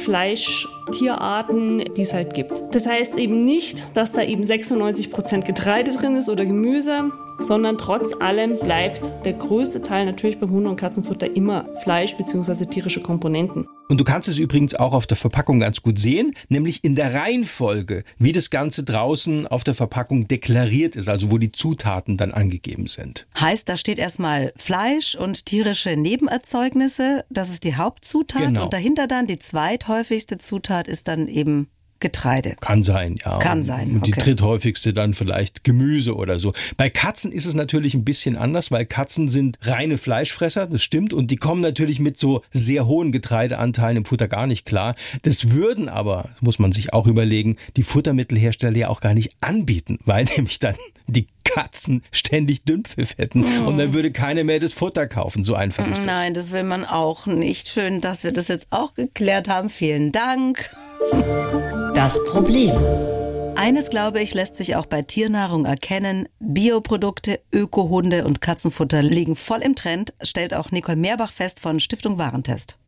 Fleischtierarten, 0.87 1.85
die 1.97 2.03
es 2.03 2.15
halt 2.15 2.35
gibt. 2.35 2.62
Das 2.73 2.87
heißt 2.87 3.17
eben 3.17 3.45
nicht, 3.45 3.97
dass 3.97 4.12
da 4.12 4.23
eben 4.23 4.43
96% 4.43 5.45
Getreide 5.45 5.93
drin 5.93 6.17
ist 6.17 6.29
oder 6.29 6.45
Gemüse, 6.45 7.11
sondern 7.39 7.79
trotz 7.79 8.12
allem 8.21 8.59
bleibt 8.59 9.11
der 9.25 9.35
größte 9.35 9.83
Teil 9.83 10.07
natürlich 10.07 10.39
beim 10.39 10.51
Hunde- 10.51 10.71
und 10.71 10.77
Katzenfutter 10.77 11.35
immer 11.35 11.65
Fleisch 11.83 12.17
bzw. 12.17 12.67
tierische 12.67 13.03
Komponenten. 13.03 13.67
Und 13.93 13.99
du 13.99 14.05
kannst 14.05 14.27
es 14.27 14.39
übrigens 14.39 14.75
auch 14.75 14.95
auf 14.95 15.07
der 15.07 15.19
Verpackung 15.19 15.61
ganz 15.61 15.83
gut 15.83 15.99
sehen, 15.99 16.35
nämlich 16.49 16.83
in 16.83 16.95
der 16.95 17.13
Reihenfolge, 17.13 18.05
wie 18.17 18.33
das 18.33 18.49
Ganze 18.49 18.85
draußen 18.85 19.47
auf 19.47 19.65
der 19.65 19.75
Verpackung 19.75 20.27
deklariert 20.27 20.97
ist, 20.97 21.11
also 21.11 21.31
wo 21.31 21.37
die 21.37 21.53
Zutaten 21.53 22.17
dann 22.17 22.33
angegeben 22.33 22.87
sind. 22.87 23.27
Heißt, 23.39 23.69
da 23.69 23.77
steht 23.77 23.99
erstmal 23.99 24.55
Fleisch 24.57 25.15
und 25.15 25.45
tierische 25.45 25.95
Nebenerzeugnisse, 25.99 27.27
das 27.29 27.51
ist 27.51 27.65
die 27.65 27.77
Hauptzutat 27.77 28.41
genau. 28.41 28.65
und 28.65 28.73
dahinter 28.73 29.07
dann 29.07 29.27
die 29.27 29.39
zweithäufigste 29.39 30.39
Zutat 30.39 30.89
ist 30.89 31.07
dann 31.07 31.29
eben 31.29 31.69
Getreide. 32.03 32.57
Kann 32.61 32.83
sein, 32.83 33.17
ja. 33.25 33.39
Kann 33.39 33.63
sein. 33.63 33.93
Und 33.93 34.07
die 34.07 34.13
okay. 34.13 34.25
dritthäufigste 34.25 34.93
dann 34.93 35.15
vielleicht 35.15 35.65
Gemüse 35.65 36.15
oder 36.17 36.39
so. 36.39 36.53
Bei 36.77 36.91
Katzen 36.91 37.33
ist 37.33 37.47
es 37.47 37.55
natürlich 37.55 37.95
ein 37.95 38.05
bisschen 38.05 38.37
anders, 38.37 38.71
weil 38.71 38.85
Katzen 38.85 39.29
sind 39.29 39.59
reine 39.63 39.97
Fleischfresser, 39.97 40.67
das 40.67 40.83
stimmt. 40.83 41.15
Und 41.15 41.31
die 41.31 41.37
kommen 41.37 41.63
natürlich 41.63 42.01
mit 42.01 42.19
so 42.19 42.43
sehr 42.51 42.87
hohen 42.87 43.13
Getreideanteilen 43.13 43.99
im 43.99 44.05
Futter 44.05 44.29
gar 44.29 44.47
nicht 44.47 44.67
klar. 44.67 44.97
Das 45.23 45.53
würden 45.53 45.89
aber, 45.89 46.29
muss 46.41 46.59
man 46.59 46.73
sich 46.73 46.93
auch 46.93 47.07
überlegen, 47.07 47.57
die 47.77 47.85
Futtermittelhersteller 47.85 48.77
ja 48.77 48.89
auch 48.89 49.01
gar 49.01 49.15
nicht 49.15 49.33
anbieten, 49.41 49.99
weil 50.05 50.25
nämlich 50.37 50.59
dann 50.59 50.75
die 51.07 51.27
Katzen 51.45 52.03
ständig 52.11 52.65
Dünnpfiff 52.65 53.17
hätten 53.19 53.45
oh. 53.45 53.69
und 53.69 53.79
dann 53.79 53.93
würde 53.93 54.11
keiner 54.11 54.45
mehr 54.45 54.59
das 54.59 54.73
Futter 54.73 55.07
kaufen. 55.07 55.45
So 55.45 55.55
einfach 55.55 55.87
ist 55.89 55.99
das. 55.99 56.07
Nein, 56.07 56.35
das 56.35 56.53
will 56.53 56.65
man 56.65 56.85
auch 56.85 57.27
nicht. 57.27 57.69
Schön, 57.69 58.01
dass 58.01 58.25
wir 58.25 58.33
das 58.33 58.49
jetzt 58.49 58.69
auch 58.71 58.95
geklärt 58.95 59.49
haben. 59.49 59.71
Vielen 59.71 60.13
Dank. 60.13 60.71
Das 61.95 62.19
Problem. 62.27 62.75
Eines, 63.55 63.91
glaube 63.91 64.21
ich, 64.21 64.33
lässt 64.33 64.57
sich 64.57 64.77
auch 64.77 64.87
bei 64.87 65.03
Tiernahrung 65.03 65.67
erkennen. 65.67 66.27
Bioprodukte, 66.41 67.41
Ökohunde 67.53 68.25
und 68.25 68.41
Katzenfutter 68.41 69.03
liegen 69.03 69.37
voll 69.37 69.61
im 69.61 69.75
Trend, 69.75 70.15
stellt 70.23 70.55
auch 70.55 70.71
Nicole 70.71 70.97
Meerbach 70.97 71.31
fest 71.31 71.61
von 71.61 71.81
Stiftung 71.81 72.17
Warentest. 72.17 72.79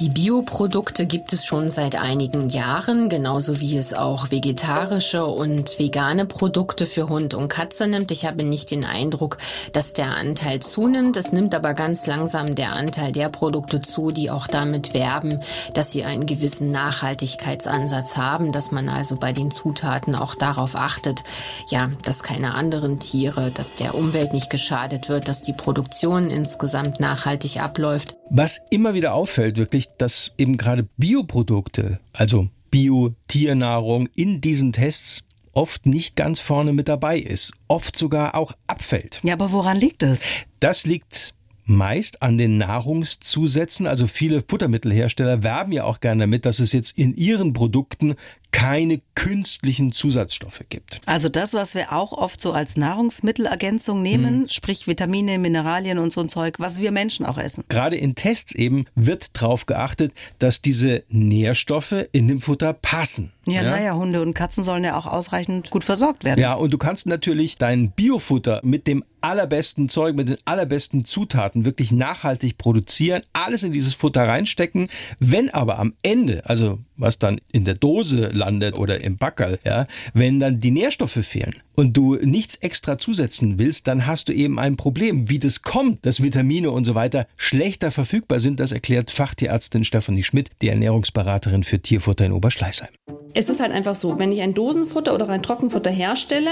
Die 0.00 0.10
Bioprodukte 0.10 1.06
gibt 1.06 1.32
es 1.32 1.44
schon 1.44 1.68
seit 1.68 1.96
einigen 1.96 2.50
Jahren, 2.50 3.08
genauso 3.08 3.58
wie 3.58 3.76
es 3.76 3.94
auch 3.94 4.30
vegetarische 4.30 5.26
und 5.26 5.76
vegane 5.80 6.24
Produkte 6.24 6.86
für 6.86 7.08
Hund 7.08 7.34
und 7.34 7.48
Katze 7.48 7.88
nimmt. 7.88 8.12
Ich 8.12 8.24
habe 8.24 8.44
nicht 8.44 8.70
den 8.70 8.84
Eindruck, 8.84 9.38
dass 9.72 9.94
der 9.94 10.14
Anteil 10.14 10.60
zunimmt. 10.60 11.16
Es 11.16 11.32
nimmt 11.32 11.52
aber 11.52 11.74
ganz 11.74 12.06
langsam 12.06 12.54
der 12.54 12.74
Anteil 12.74 13.10
der 13.10 13.28
Produkte 13.28 13.82
zu, 13.82 14.12
die 14.12 14.30
auch 14.30 14.46
damit 14.46 14.94
werben, 14.94 15.40
dass 15.74 15.90
sie 15.90 16.04
einen 16.04 16.26
gewissen 16.26 16.70
Nachhaltigkeitsansatz 16.70 18.16
haben, 18.16 18.52
dass 18.52 18.70
man 18.70 18.88
also 18.88 19.16
bei 19.16 19.32
den 19.32 19.50
Zutaten 19.50 20.14
auch 20.14 20.36
darauf 20.36 20.76
achtet, 20.76 21.24
ja, 21.70 21.90
dass 22.04 22.22
keine 22.22 22.54
anderen 22.54 23.00
Tiere, 23.00 23.50
dass 23.50 23.74
der 23.74 23.96
Umwelt 23.96 24.32
nicht 24.32 24.48
geschadet 24.48 25.08
wird, 25.08 25.26
dass 25.26 25.42
die 25.42 25.54
Produktion 25.54 26.30
insgesamt 26.30 27.00
nachhaltig 27.00 27.60
abläuft. 27.60 28.17
Was 28.30 28.60
immer 28.70 28.92
wieder 28.92 29.14
auffällt, 29.14 29.56
wirklich, 29.56 29.88
dass 29.96 30.32
eben 30.36 30.58
gerade 30.58 30.86
Bioprodukte, 30.98 31.98
also 32.12 32.48
Bio-Tiernahrung 32.70 34.08
in 34.14 34.42
diesen 34.42 34.72
Tests 34.72 35.24
oft 35.52 35.86
nicht 35.86 36.14
ganz 36.14 36.38
vorne 36.38 36.74
mit 36.74 36.88
dabei 36.88 37.18
ist, 37.18 37.52
oft 37.68 37.96
sogar 37.96 38.34
auch 38.34 38.52
abfällt. 38.66 39.20
Ja, 39.22 39.32
aber 39.32 39.50
woran 39.52 39.78
liegt 39.78 40.02
es? 40.02 40.24
Das 40.60 40.84
liegt 40.84 41.34
meist 41.64 42.22
an 42.22 42.38
den 42.38 42.58
Nahrungszusätzen. 42.58 43.86
Also 43.86 44.06
viele 44.06 44.42
Futtermittelhersteller 44.46 45.42
werben 45.42 45.72
ja 45.72 45.84
auch 45.84 46.00
gerne 46.00 46.24
damit, 46.24 46.44
dass 46.46 46.58
es 46.58 46.72
jetzt 46.72 46.98
in 46.98 47.14
ihren 47.14 47.52
Produkten 47.52 48.14
keine 48.50 48.98
künstlichen 49.14 49.92
Zusatzstoffe 49.92 50.64
gibt. 50.68 51.00
Also 51.06 51.28
das, 51.28 51.54
was 51.54 51.74
wir 51.74 51.92
auch 51.92 52.12
oft 52.12 52.40
so 52.40 52.52
als 52.52 52.76
Nahrungsmittelergänzung 52.76 54.00
nehmen, 54.00 54.40
mhm. 54.40 54.48
sprich 54.48 54.86
Vitamine, 54.86 55.38
Mineralien 55.38 55.98
und 55.98 56.12
so 56.12 56.20
ein 56.20 56.28
Zeug, 56.28 56.58
was 56.58 56.80
wir 56.80 56.90
Menschen 56.90 57.26
auch 57.26 57.38
essen. 57.38 57.64
Gerade 57.68 57.96
in 57.96 58.14
Tests 58.14 58.54
eben 58.54 58.86
wird 58.94 59.40
darauf 59.40 59.66
geachtet, 59.66 60.12
dass 60.38 60.62
diese 60.62 61.04
Nährstoffe 61.08 62.06
in 62.12 62.28
dem 62.28 62.40
Futter 62.40 62.72
passen. 62.72 63.32
Ja, 63.46 63.62
ja, 63.62 63.70
naja, 63.70 63.94
Hunde 63.94 64.20
und 64.20 64.34
Katzen 64.34 64.62
sollen 64.62 64.84
ja 64.84 64.96
auch 64.96 65.06
ausreichend 65.06 65.70
gut 65.70 65.84
versorgt 65.84 66.24
werden. 66.24 66.40
Ja, 66.40 66.54
und 66.54 66.70
du 66.72 66.78
kannst 66.78 67.06
natürlich 67.06 67.56
dein 67.56 67.90
Biofutter 67.92 68.60
mit 68.62 68.86
dem 68.86 69.04
allerbesten 69.20 69.88
Zeug, 69.88 70.14
mit 70.14 70.28
den 70.28 70.38
allerbesten 70.44 71.04
Zutaten 71.04 71.64
wirklich 71.64 71.90
nachhaltig 71.90 72.58
produzieren, 72.58 73.22
alles 73.32 73.62
in 73.62 73.72
dieses 73.72 73.94
Futter 73.94 74.28
reinstecken. 74.28 74.88
Wenn 75.18 75.50
aber 75.50 75.78
am 75.78 75.94
Ende, 76.02 76.42
also 76.44 76.78
was 76.96 77.18
dann 77.18 77.40
in 77.50 77.64
der 77.64 77.74
Dose 77.74 78.28
landet 78.38 78.78
oder 78.78 79.02
im 79.02 79.16
Backerl, 79.16 79.58
ja, 79.64 79.86
wenn 80.14 80.40
dann 80.40 80.60
die 80.60 80.70
Nährstoffe 80.70 81.24
fehlen 81.24 81.56
und 81.74 81.96
du 81.96 82.14
nichts 82.14 82.54
extra 82.56 82.98
zusetzen 82.98 83.58
willst, 83.58 83.86
dann 83.86 84.06
hast 84.06 84.28
du 84.28 84.32
eben 84.32 84.58
ein 84.58 84.76
Problem. 84.76 85.28
Wie 85.28 85.38
das 85.38 85.62
kommt, 85.62 86.06
dass 86.06 86.22
Vitamine 86.22 86.70
und 86.70 86.84
so 86.84 86.94
weiter 86.94 87.26
schlechter 87.36 87.90
verfügbar 87.90 88.40
sind, 88.40 88.60
das 88.60 88.72
erklärt 88.72 89.10
Fachtierärztin 89.10 89.84
Stefanie 89.84 90.22
Schmidt, 90.22 90.50
die 90.62 90.68
Ernährungsberaterin 90.68 91.64
für 91.64 91.80
Tierfutter 91.80 92.24
in 92.24 92.32
Oberschleißheim. 92.32 92.88
Es 93.34 93.48
ist 93.50 93.60
halt 93.60 93.72
einfach 93.72 93.94
so, 93.94 94.18
wenn 94.18 94.32
ich 94.32 94.40
ein 94.40 94.54
Dosenfutter 94.54 95.14
oder 95.14 95.28
ein 95.28 95.42
Trockenfutter 95.42 95.90
herstelle, 95.90 96.50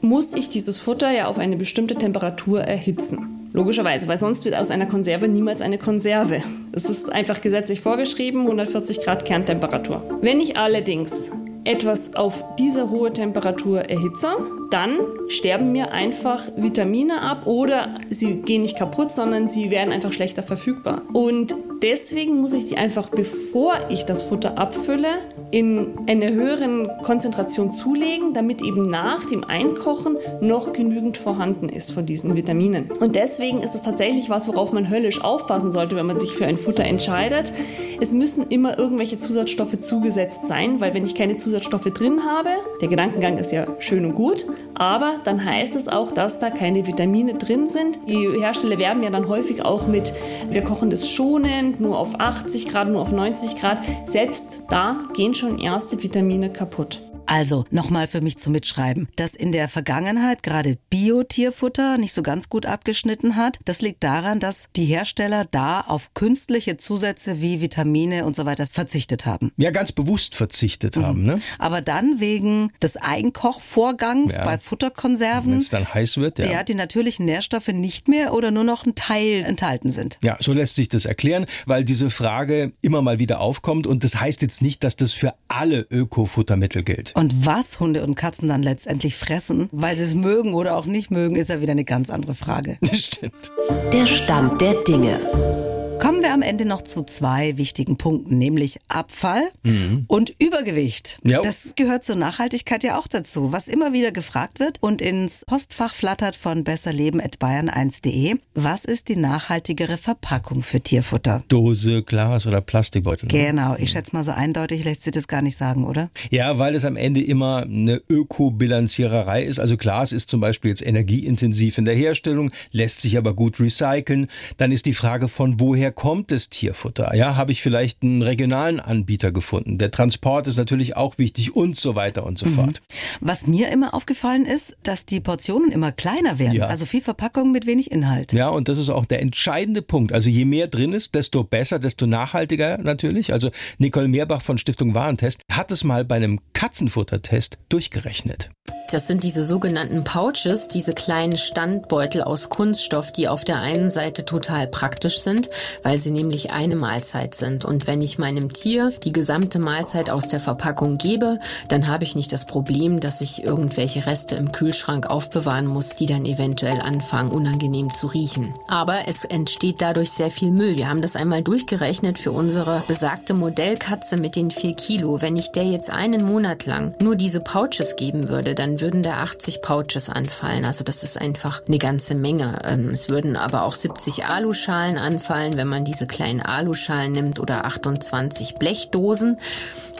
muss 0.00 0.32
ich 0.32 0.48
dieses 0.48 0.78
Futter 0.78 1.10
ja 1.12 1.26
auf 1.26 1.38
eine 1.38 1.56
bestimmte 1.56 1.94
Temperatur 1.94 2.62
erhitzen. 2.62 3.45
Logischerweise, 3.56 4.06
weil 4.06 4.18
sonst 4.18 4.44
wird 4.44 4.54
aus 4.54 4.70
einer 4.70 4.84
Konserve 4.84 5.28
niemals 5.28 5.62
eine 5.62 5.78
Konserve. 5.78 6.42
Es 6.72 6.90
ist 6.90 7.10
einfach 7.10 7.40
gesetzlich 7.40 7.80
vorgeschrieben, 7.80 8.42
140 8.42 9.00
Grad 9.00 9.24
Kerntemperatur. 9.24 10.02
Wenn 10.20 10.42
ich 10.42 10.58
allerdings 10.58 11.30
etwas 11.64 12.16
auf 12.16 12.44
diese 12.58 12.90
hohe 12.90 13.14
Temperatur 13.14 13.80
erhitze, 13.80 14.28
dann 14.70 14.98
sterben 15.28 15.72
mir 15.72 15.90
einfach 15.90 16.42
Vitamine 16.58 17.22
ab 17.22 17.46
oder 17.46 17.94
sie 18.10 18.42
gehen 18.42 18.60
nicht 18.60 18.76
kaputt, 18.76 19.10
sondern 19.10 19.48
sie 19.48 19.70
werden 19.70 19.90
einfach 19.90 20.12
schlechter 20.12 20.42
verfügbar. 20.42 21.00
Und 21.14 21.54
deswegen 21.82 22.42
muss 22.42 22.52
ich 22.52 22.68
die 22.68 22.76
einfach, 22.76 23.08
bevor 23.08 23.78
ich 23.88 24.04
das 24.04 24.22
Futter 24.22 24.58
abfülle, 24.58 25.18
in 25.50 26.08
einer 26.08 26.30
höheren 26.30 26.88
Konzentration 27.02 27.72
zulegen, 27.72 28.34
damit 28.34 28.62
eben 28.62 28.90
nach 28.90 29.24
dem 29.24 29.44
Einkochen 29.44 30.16
noch 30.40 30.72
genügend 30.72 31.16
vorhanden 31.16 31.68
ist 31.68 31.92
von 31.92 32.06
diesen 32.06 32.34
Vitaminen. 32.34 32.90
Und 32.90 33.16
deswegen 33.16 33.60
ist 33.62 33.74
es 33.74 33.82
tatsächlich 33.82 34.28
was, 34.28 34.48
worauf 34.48 34.72
man 34.72 34.90
höllisch 34.90 35.22
aufpassen 35.22 35.70
sollte, 35.70 35.96
wenn 35.96 36.06
man 36.06 36.18
sich 36.18 36.32
für 36.32 36.46
ein 36.46 36.56
Futter 36.56 36.84
entscheidet. 36.84 37.52
Es 38.00 38.12
müssen 38.12 38.48
immer 38.48 38.78
irgendwelche 38.78 39.18
Zusatzstoffe 39.18 39.80
zugesetzt 39.80 40.46
sein, 40.46 40.80
weil 40.80 40.94
wenn 40.94 41.06
ich 41.06 41.14
keine 41.14 41.36
Zusatzstoffe 41.36 41.90
drin 41.92 42.24
habe, 42.24 42.50
der 42.80 42.88
Gedankengang 42.88 43.38
ist 43.38 43.52
ja 43.52 43.66
schön 43.78 44.04
und 44.04 44.14
gut, 44.14 44.46
aber 44.80 45.16
dann 45.24 45.44
heißt 45.44 45.76
es 45.76 45.88
auch, 45.88 46.12
dass 46.12 46.38
da 46.38 46.50
keine 46.50 46.86
Vitamine 46.86 47.34
drin 47.34 47.68
sind. 47.68 47.98
Die 48.08 48.28
Hersteller 48.38 48.78
werben 48.78 49.02
ja 49.02 49.10
dann 49.10 49.28
häufig 49.28 49.64
auch 49.64 49.86
mit, 49.86 50.12
wir 50.50 50.62
kochen 50.62 50.90
das 50.90 51.08
schonend, 51.08 51.80
nur 51.80 51.98
auf 51.98 52.20
80 52.20 52.68
Grad, 52.68 52.88
nur 52.88 53.00
auf 53.00 53.12
90 53.12 53.60
Grad. 53.60 53.80
Selbst 54.06 54.62
da 54.68 55.00
gehen 55.14 55.34
schon 55.34 55.58
erste 55.58 56.02
Vitamine 56.02 56.50
kaputt. 56.50 57.00
Also 57.26 57.64
nochmal 57.70 58.06
für 58.06 58.20
mich 58.20 58.38
zum 58.38 58.52
Mitschreiben, 58.52 59.08
dass 59.16 59.34
in 59.34 59.52
der 59.52 59.68
Vergangenheit 59.68 60.42
gerade 60.42 60.78
Bio-Tierfutter 60.90 61.98
nicht 61.98 62.12
so 62.12 62.22
ganz 62.22 62.48
gut 62.48 62.66
abgeschnitten 62.66 63.36
hat. 63.36 63.58
Das 63.64 63.80
liegt 63.80 64.04
daran, 64.04 64.40
dass 64.40 64.68
die 64.76 64.84
Hersteller 64.84 65.44
da 65.50 65.80
auf 65.80 66.14
künstliche 66.14 66.76
Zusätze 66.76 67.40
wie 67.40 67.60
Vitamine 67.60 68.24
und 68.24 68.36
so 68.36 68.44
weiter 68.46 68.66
verzichtet 68.66 69.26
haben. 69.26 69.52
Ja, 69.56 69.70
ganz 69.70 69.92
bewusst 69.92 70.34
verzichtet 70.34 70.96
mhm. 70.96 71.02
haben. 71.02 71.24
Ne? 71.24 71.40
Aber 71.58 71.82
dann 71.82 72.20
wegen 72.20 72.72
des 72.80 72.96
Einkochvorgangs 72.96 74.36
ja. 74.36 74.44
bei 74.44 74.58
Futterkonserven, 74.58 75.52
wenn 75.52 75.58
es 75.58 75.70
dann 75.70 75.92
heiß 75.92 76.18
wird, 76.18 76.38
ja. 76.38 76.46
ja, 76.46 76.62
die 76.62 76.74
natürlichen 76.74 77.26
Nährstoffe 77.26 77.68
nicht 77.68 78.08
mehr 78.08 78.34
oder 78.34 78.50
nur 78.50 78.64
noch 78.64 78.86
ein 78.86 78.94
Teil 78.94 79.42
enthalten 79.42 79.90
sind. 79.90 80.18
Ja, 80.22 80.36
so 80.40 80.52
lässt 80.52 80.76
sich 80.76 80.88
das 80.88 81.04
erklären, 81.04 81.46
weil 81.66 81.84
diese 81.84 82.10
Frage 82.10 82.72
immer 82.82 83.02
mal 83.02 83.18
wieder 83.18 83.40
aufkommt 83.40 83.86
und 83.86 84.04
das 84.04 84.20
heißt 84.20 84.42
jetzt 84.42 84.62
nicht, 84.62 84.84
dass 84.84 84.96
das 84.96 85.12
für 85.12 85.34
alle 85.48 85.86
Ökofuttermittel 85.90 86.82
gilt. 86.82 87.15
Und 87.16 87.46
was 87.46 87.80
Hunde 87.80 88.04
und 88.04 88.14
Katzen 88.14 88.46
dann 88.48 88.62
letztendlich 88.62 89.16
fressen, 89.16 89.70
weil 89.72 89.94
sie 89.96 90.02
es 90.02 90.12
mögen 90.12 90.52
oder 90.52 90.76
auch 90.76 90.84
nicht 90.84 91.10
mögen, 91.10 91.36
ist 91.36 91.48
ja 91.48 91.62
wieder 91.62 91.72
eine 91.72 91.84
ganz 91.84 92.10
andere 92.10 92.34
Frage. 92.34 92.76
Das 92.82 92.98
stimmt. 92.98 93.50
Der 93.90 94.04
Stand 94.04 94.60
der 94.60 94.74
Dinge. 94.82 95.75
Kommen 95.98 96.22
wir 96.22 96.32
am 96.32 96.42
Ende 96.42 96.66
noch 96.66 96.82
zu 96.82 97.02
zwei 97.02 97.56
wichtigen 97.56 97.96
Punkten, 97.96 98.36
nämlich 98.36 98.78
Abfall 98.88 99.48
mhm. 99.62 100.04
und 100.08 100.34
Übergewicht. 100.38 101.18
Jo. 101.24 101.40
Das 101.42 101.74
gehört 101.74 102.04
zur 102.04 102.16
Nachhaltigkeit 102.16 102.84
ja 102.84 102.98
auch 102.98 103.08
dazu, 103.08 103.52
was 103.52 103.68
immer 103.68 103.92
wieder 103.92 104.12
gefragt 104.12 104.60
wird 104.60 104.82
und 104.82 105.00
ins 105.00 105.44
Postfach 105.46 105.94
flattert 105.94 106.36
von 106.36 106.64
besserleben.bayern1.de. 106.64 108.36
Was 108.54 108.84
ist 108.84 109.08
die 109.08 109.16
nachhaltigere 109.16 109.96
Verpackung 109.96 110.62
für 110.62 110.80
Tierfutter? 110.80 111.42
Dose, 111.48 112.02
Glas 112.02 112.46
oder 112.46 112.60
Plastikbeutel. 112.60 113.28
Ne? 113.32 113.46
Genau, 113.46 113.74
ich 113.76 113.90
schätze 113.90 114.14
mal 114.14 114.22
so 114.22 114.32
eindeutig 114.32 114.84
lässt 114.84 115.02
sich 115.02 115.12
das 115.12 115.28
gar 115.28 115.42
nicht 115.42 115.56
sagen, 115.56 115.84
oder? 115.84 116.10
Ja, 116.30 116.58
weil 116.58 116.74
es 116.74 116.84
am 116.84 116.96
Ende 116.96 117.22
immer 117.22 117.62
eine 117.62 118.02
Ökobilanziererei 118.08 119.44
ist. 119.44 119.58
Also 119.58 119.76
Glas 119.76 120.12
ist 120.12 120.28
zum 120.30 120.40
Beispiel 120.40 120.70
jetzt 120.70 120.84
energieintensiv 120.84 121.78
in 121.78 121.86
der 121.86 121.94
Herstellung, 121.94 122.50
lässt 122.70 123.00
sich 123.00 123.16
aber 123.16 123.34
gut 123.34 123.58
recyceln. 123.60 124.28
Dann 124.58 124.72
ist 124.72 124.86
die 124.86 124.92
Frage 124.92 125.28
von 125.28 125.58
woher 125.58 125.85
woher 125.86 125.92
kommt 125.92 126.32
das 126.32 126.48
Tierfutter? 126.48 127.14
Ja, 127.14 127.36
habe 127.36 127.52
ich 127.52 127.62
vielleicht 127.62 128.02
einen 128.02 128.20
regionalen 128.20 128.80
Anbieter 128.80 129.30
gefunden? 129.30 129.78
Der 129.78 129.92
Transport 129.92 130.48
ist 130.48 130.56
natürlich 130.56 130.96
auch 130.96 131.16
wichtig 131.16 131.54
und 131.54 131.76
so 131.76 131.94
weiter 131.94 132.26
und 132.26 132.38
so 132.38 132.46
mhm. 132.46 132.54
fort. 132.54 132.82
Was 133.20 133.46
mir 133.46 133.68
immer 133.68 133.94
aufgefallen 133.94 134.46
ist, 134.46 134.76
dass 134.82 135.06
die 135.06 135.20
Portionen 135.20 135.70
immer 135.70 135.92
kleiner 135.92 136.40
werden. 136.40 136.54
Ja. 136.54 136.66
Also 136.66 136.86
viel 136.86 137.02
Verpackung 137.02 137.52
mit 137.52 137.66
wenig 137.68 137.92
Inhalt. 137.92 138.32
Ja, 138.32 138.48
und 138.48 138.68
das 138.68 138.78
ist 138.78 138.90
auch 138.90 139.04
der 139.04 139.22
entscheidende 139.22 139.80
Punkt. 139.80 140.12
Also 140.12 140.28
je 140.28 140.44
mehr 140.44 140.66
drin 140.66 140.92
ist, 140.92 141.14
desto 141.14 141.44
besser, 141.44 141.78
desto 141.78 142.06
nachhaltiger 142.06 142.78
natürlich. 142.78 143.32
Also 143.32 143.50
Nicole 143.78 144.08
Meerbach 144.08 144.42
von 144.42 144.58
Stiftung 144.58 144.92
Warentest 144.94 145.40
hat 145.52 145.70
es 145.70 145.84
mal 145.84 146.04
bei 146.04 146.16
einem 146.16 146.40
Katzenfuttertest 146.52 147.58
durchgerechnet. 147.68 148.50
Das 148.90 149.08
sind 149.08 149.24
diese 149.24 149.42
sogenannten 149.42 150.04
Pouches, 150.04 150.68
diese 150.68 150.92
kleinen 150.92 151.36
Standbeutel 151.36 152.22
aus 152.22 152.48
Kunststoff, 152.48 153.10
die 153.10 153.26
auf 153.26 153.44
der 153.44 153.60
einen 153.60 153.90
Seite 153.90 154.24
total 154.24 154.68
praktisch 154.68 155.18
sind, 155.18 155.50
weil 155.82 155.98
sie 155.98 156.12
nämlich 156.12 156.52
eine 156.52 156.76
Mahlzeit 156.76 157.34
sind. 157.34 157.64
Und 157.64 157.88
wenn 157.88 158.00
ich 158.00 158.18
meinem 158.18 158.52
Tier 158.52 158.92
die 159.02 159.12
gesamte 159.12 159.58
Mahlzeit 159.58 160.08
aus 160.08 160.28
der 160.28 160.38
Verpackung 160.38 160.98
gebe, 160.98 161.38
dann 161.68 161.88
habe 161.88 162.04
ich 162.04 162.14
nicht 162.14 162.32
das 162.32 162.44
Problem, 162.44 163.00
dass 163.00 163.20
ich 163.20 163.42
irgendwelche 163.42 164.06
Reste 164.06 164.36
im 164.36 164.52
Kühlschrank 164.52 165.06
aufbewahren 165.06 165.66
muss, 165.66 165.90
die 165.90 166.06
dann 166.06 166.24
eventuell 166.24 166.80
anfangen, 166.80 167.32
unangenehm 167.32 167.90
zu 167.90 168.06
riechen. 168.06 168.54
Aber 168.68 169.08
es 169.08 169.24
entsteht 169.24 169.80
dadurch 169.80 170.12
sehr 170.12 170.30
viel 170.30 170.52
Müll. 170.52 170.76
Wir 170.76 170.88
haben 170.88 171.02
das 171.02 171.16
einmal 171.16 171.42
durchgerechnet 171.42 172.18
für 172.18 172.30
unsere 172.30 172.84
besagte 172.86 173.34
Modellkatze 173.34 174.16
mit 174.16 174.36
den 174.36 174.52
vier 174.52 174.74
Kilo. 174.74 175.20
Wenn 175.20 175.36
ich 175.36 175.50
der 175.50 175.64
jetzt 175.64 175.90
einen 175.90 176.24
Monat 176.24 176.66
lang 176.66 176.94
nur 177.02 177.16
diese 177.16 177.40
Pouches 177.40 177.96
geben 177.96 178.28
würde, 178.28 178.54
dann 178.54 178.75
würden 178.80 179.02
da 179.02 179.18
80 179.18 179.62
Pouches 179.62 180.08
anfallen. 180.08 180.64
Also 180.64 180.84
das 180.84 181.02
ist 181.02 181.20
einfach 181.20 181.62
eine 181.66 181.78
ganze 181.78 182.14
Menge. 182.14 182.58
Ähm, 182.64 182.90
es 182.90 183.08
würden 183.08 183.36
aber 183.36 183.62
auch 183.62 183.74
70 183.74 184.26
Aluschalen 184.26 184.98
anfallen, 184.98 185.56
wenn 185.56 185.68
man 185.68 185.84
diese 185.84 186.06
kleinen 186.06 186.40
Aluschalen 186.40 187.12
nimmt 187.12 187.40
oder 187.40 187.64
28 187.64 188.56
Blechdosen. 188.56 189.38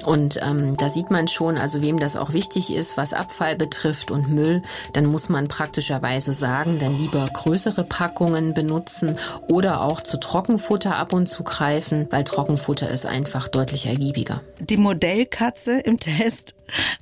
Und 0.06 0.38
ähm, 0.42 0.76
da 0.76 0.88
sieht 0.88 1.10
man 1.10 1.26
schon, 1.26 1.58
also 1.58 1.82
wem 1.82 1.98
das 1.98 2.16
auch 2.16 2.32
wichtig 2.32 2.72
ist, 2.72 2.96
was 2.96 3.12
Abfall 3.12 3.56
betrifft 3.56 4.10
und 4.10 4.30
Müll, 4.30 4.62
dann 4.92 5.06
muss 5.06 5.28
man 5.28 5.48
praktischerweise 5.48 6.32
sagen, 6.32 6.78
dann 6.78 6.96
lieber 6.96 7.28
größere 7.32 7.84
Packungen 7.84 8.54
benutzen 8.54 9.18
oder 9.48 9.82
auch 9.82 10.00
zu 10.00 10.18
Trockenfutter 10.18 10.96
ab 10.96 11.12
und 11.12 11.26
zu 11.28 11.42
greifen, 11.42 12.06
weil 12.10 12.22
Trockenfutter 12.24 12.88
ist 12.88 13.04
einfach 13.04 13.48
deutlich 13.48 13.86
ergiebiger. 13.86 14.42
Die 14.60 14.76
Modellkatze 14.76 15.80
im 15.80 15.98
Test 15.98 16.54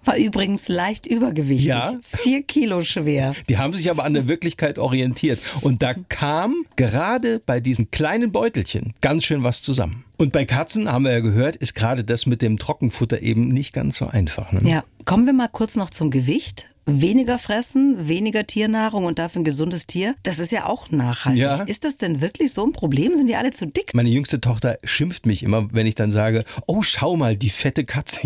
war 0.05 0.17
übrigens 0.17 0.69
leicht 0.69 1.07
übergewichtig. 1.07 1.69
Ja. 1.69 1.93
Vier 2.03 2.43
Kilo 2.43 2.83
schwer. 2.83 3.35
Die 3.49 3.59
haben 3.59 3.75
sich 3.75 3.91
aber 3.91 4.05
an 4.05 4.15
der 4.15 4.29
Wirklichkeit 4.29 4.79
orientiert. 4.79 5.39
Und 5.61 5.83
da 5.83 5.95
kam 6.09 6.65
gerade 6.77 7.41
bei 7.45 7.61
diesen 7.61 7.91
kleinen 7.91 8.33
Beutelchen 8.33 8.95
ganz 9.01 9.25
schön 9.25 9.43
was 9.43 9.63
zusammen. 9.63 10.05
Und 10.17 10.33
bei 10.33 10.45
Katzen, 10.45 10.91
haben 10.91 11.05
wir 11.05 11.13
ja 11.13 11.21
gehört, 11.21 11.57
ist 11.57 11.75
gerade 11.75 12.05
das 12.05 12.27
mit 12.27 12.41
dem 12.41 12.59
Trockenfutter 12.59 13.21
eben 13.21 13.49
nicht 13.49 13.73
ganz 13.73 13.97
so 13.97 14.07
einfach. 14.07 14.53
Ne? 14.53 14.69
Ja, 14.69 14.85
kommen 15.05 15.27
wir 15.27 15.33
mal 15.33 15.49
kurz 15.49 15.77
noch 15.77 15.91
zum 15.91 16.11
Gewicht. 16.11 16.69
Weniger 16.87 17.39
fressen, 17.39 18.09
weniger 18.09 18.47
Tiernahrung 18.47 19.05
und 19.07 19.19
dafür 19.19 19.41
ein 19.41 19.45
gesundes 19.45 19.87
Tier. 19.87 20.15
Das 20.23 20.39
ist 20.39 20.53
ja 20.53 20.67
auch 20.67 20.91
nachhaltig. 20.91 21.43
Ja. 21.43 21.63
Ist 21.63 21.85
das 21.85 21.97
denn 21.97 22.21
wirklich 22.21 22.53
so 22.53 22.65
ein 22.65 22.73
Problem? 22.73 23.15
Sind 23.15 23.29
die 23.29 23.37
alle 23.37 23.53
zu 23.53 23.67
dick? 23.67 23.95
Meine 23.95 24.11
jüngste 24.11 24.41
Tochter 24.41 24.79
schimpft 24.85 25.25
mich 25.25 25.43
immer, 25.43 25.69
wenn 25.73 25.87
ich 25.87 25.95
dann 25.95 26.13
sage, 26.13 26.45
oh, 26.67 26.83
schau 26.83 27.17
mal, 27.17 27.37
die 27.37 27.49
fette 27.49 27.85
Katze. 27.85 28.21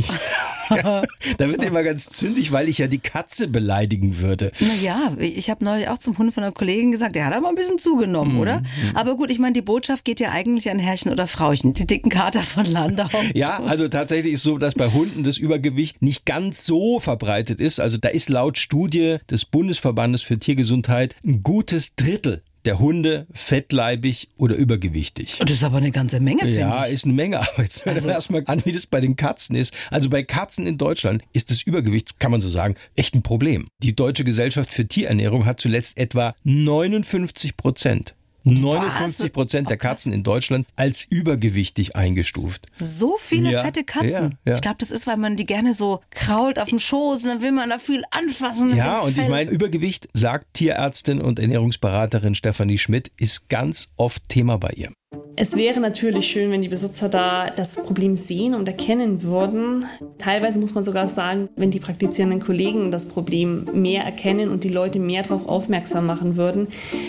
ja, 0.71 1.03
da 1.39 1.49
wird 1.49 1.63
immer 1.63 1.83
ganz 1.85 2.09
zündig, 2.09 2.51
weil 2.51 2.69
ich 2.69 2.79
ja 2.79 2.89
die 2.89 2.99
Katze 2.99 3.47
beleidigen 3.47 4.19
würde. 4.19 4.51
Naja, 4.59 5.13
ich 5.21 5.51
habe 5.51 5.65
neulich 5.65 5.89
auch 5.89 5.99
zum 5.99 6.19
Hund 6.19 6.35
von 6.35 6.43
einer 6.43 6.53
Kollegin 6.53 6.91
gesagt, 6.91 7.15
der 7.15 7.27
hat 7.27 7.35
aber 7.35 7.49
ein 7.49 7.55
bisschen 7.55 7.79
zugenommen, 7.79 8.35
Mhm. 8.35 8.41
oder? 8.41 8.63
Aber 8.95 9.17
gut, 9.17 9.31
ich 9.31 9.39
meine, 9.39 9.53
die 9.53 9.63
Botschaft 9.63 10.05
geht 10.05 10.19
ja 10.21 10.31
eigentlich 10.33 10.69
an 10.71 10.79
Herrchen 10.81 11.13
oder 11.13 11.27
Frauchen. 11.29 11.75
Die 11.75 11.87
dicken 11.87 12.11
Kater 12.11 12.43
von 12.43 12.65
Landau. 12.67 13.09
Ja, 13.35 13.63
also 13.63 13.87
tatsächlich 13.89 14.33
ist 14.35 14.43
so, 14.43 14.59
dass 14.59 14.75
bei 14.75 14.89
Hunden 14.89 15.23
das 15.23 15.39
Übergewicht 15.39 16.03
nicht 16.03 16.27
ganz 16.27 16.67
so 16.67 16.99
verbreitet 16.99 17.61
ist. 17.61 17.79
Also 17.79 17.99
da 17.99 18.09
ist 18.09 18.29
laut 18.29 18.48
Studie 18.57 19.19
des 19.31 19.45
Bundesverbandes 19.45 20.23
für 20.23 20.39
Tiergesundheit 20.39 21.17
ein 21.25 21.43
gutes 21.43 21.95
Drittel 21.97 22.43
der 22.65 22.79
Hunde 22.81 23.27
fettleibig 23.33 24.29
oder 24.37 24.55
übergewichtig. 24.57 25.39
Das 25.39 25.51
ist 25.51 25.65
aber 25.65 25.79
eine 25.79 25.91
ganze 25.91 26.21
Menge, 26.21 26.41
finde 26.41 26.59
Ja, 26.59 26.87
ich. 26.87 26.93
ist 26.95 27.05
eine 27.05 27.15
Menge, 27.15 27.39
aber 27.55 27.63
jetzt 27.63 27.85
hören 27.87 28.03
wir 28.05 28.11
erstmal 28.13 28.43
an, 28.47 28.63
wie 28.65 28.73
das 28.73 28.87
bei 28.87 29.01
den 29.01 29.17
Katzen 29.17 29.57
ist. 29.57 29.73
Also 29.91 30.11
bei 30.11 30.23
Katzen 30.23 30.67
in 30.67 30.77
Deutschland 30.77 31.23
ist 31.33 31.51
das 31.51 31.63
Übergewicht, 31.63 32.19
kann 32.21 32.31
man 32.31 32.41
so 32.41 32.49
sagen, 32.49 32.75
echt 32.97 33.15
ein 33.15 33.23
Problem. 33.23 33.69
Die 33.83 33.95
Deutsche 33.97 34.25
Gesellschaft 34.25 34.73
für 34.73 34.87
Tierernährung 34.87 35.47
hat 35.47 35.61
zuletzt 35.61 35.97
etwa 35.99 36.35
59 36.45 37.57
Prozent 37.57 38.15
59 38.45 39.33
Prozent 39.33 39.71
der 39.71 39.77
Katzen 39.77 40.13
in 40.13 40.23
Deutschland 40.23 40.67
als 40.77 41.07
übergewichtig 41.11 41.97
eingestuft. 41.97 42.67
So 42.77 43.17
viele 43.19 43.51
Ja, 43.51 43.63
fette 43.65 43.85
Katzen. 43.85 44.11
ja, 44.11 44.31
ja. 44.45 44.55
Ich 44.55 44.61
glaube, 44.61 44.77
das 44.79 44.91
ist, 44.91 45.07
weil 45.07 45.17
man 45.17 45.37
die 45.37 45.47
gerne 45.47 45.75
so 45.75 46.01
krault 46.11 46.59
auf 46.59 46.69
dem 46.69 46.79
Schoß 46.79 47.23
und 47.25 47.29
dann 47.29 47.43
will 47.43 47.53
man 47.53 47.69
da 47.71 47.79
viel 47.79 48.03
anfassen. 48.11 48.75
Ja, 48.77 49.01
und 49.01 49.11
ich 49.11 49.17
Fell. 49.17 49.29
meine, 49.29 49.51
Übergewicht, 49.51 50.09
sagt 50.15 50.55
Tierärztin 50.55 51.21
und 51.21 51.39
Ernährungsberaterin 51.39 52.35
Stefanie 52.35 52.79
Schmidt, 52.79 53.11
ist 53.17 53.49
ganz 53.49 53.89
oft 53.97 54.29
Thema 54.29 54.59
bei 54.59 54.71
ihr. 54.71 54.93
Es 55.41 55.55
wäre 55.55 55.79
natürlich 55.79 56.27
schön, 56.27 56.51
wenn 56.51 56.63
die 56.63 56.69
Besitzer 56.69 57.09
da 57.09 57.49
das 57.51 57.77
Problem 57.77 58.17
sehen 58.17 58.55
und 58.55 58.67
erkennen 58.67 59.23
würden. 59.23 59.85
Teilweise 60.19 60.59
muss 60.59 60.75
man 60.75 60.83
sogar 60.83 61.09
sagen, 61.09 61.49
wenn 61.55 61.71
die 61.71 61.79
praktizierenden 61.79 62.41
Kollegen 62.41 62.91
das 62.91 63.07
Problem 63.07 63.69
mehr 63.73 64.03
erkennen 64.03 64.51
und 64.51 64.65
die 64.65 64.69
Leute 64.69 64.99
mehr 64.99 65.23
darauf 65.23 65.47
aufmerksam 65.47 66.07
machen 66.07 66.37
würden, 66.37 66.67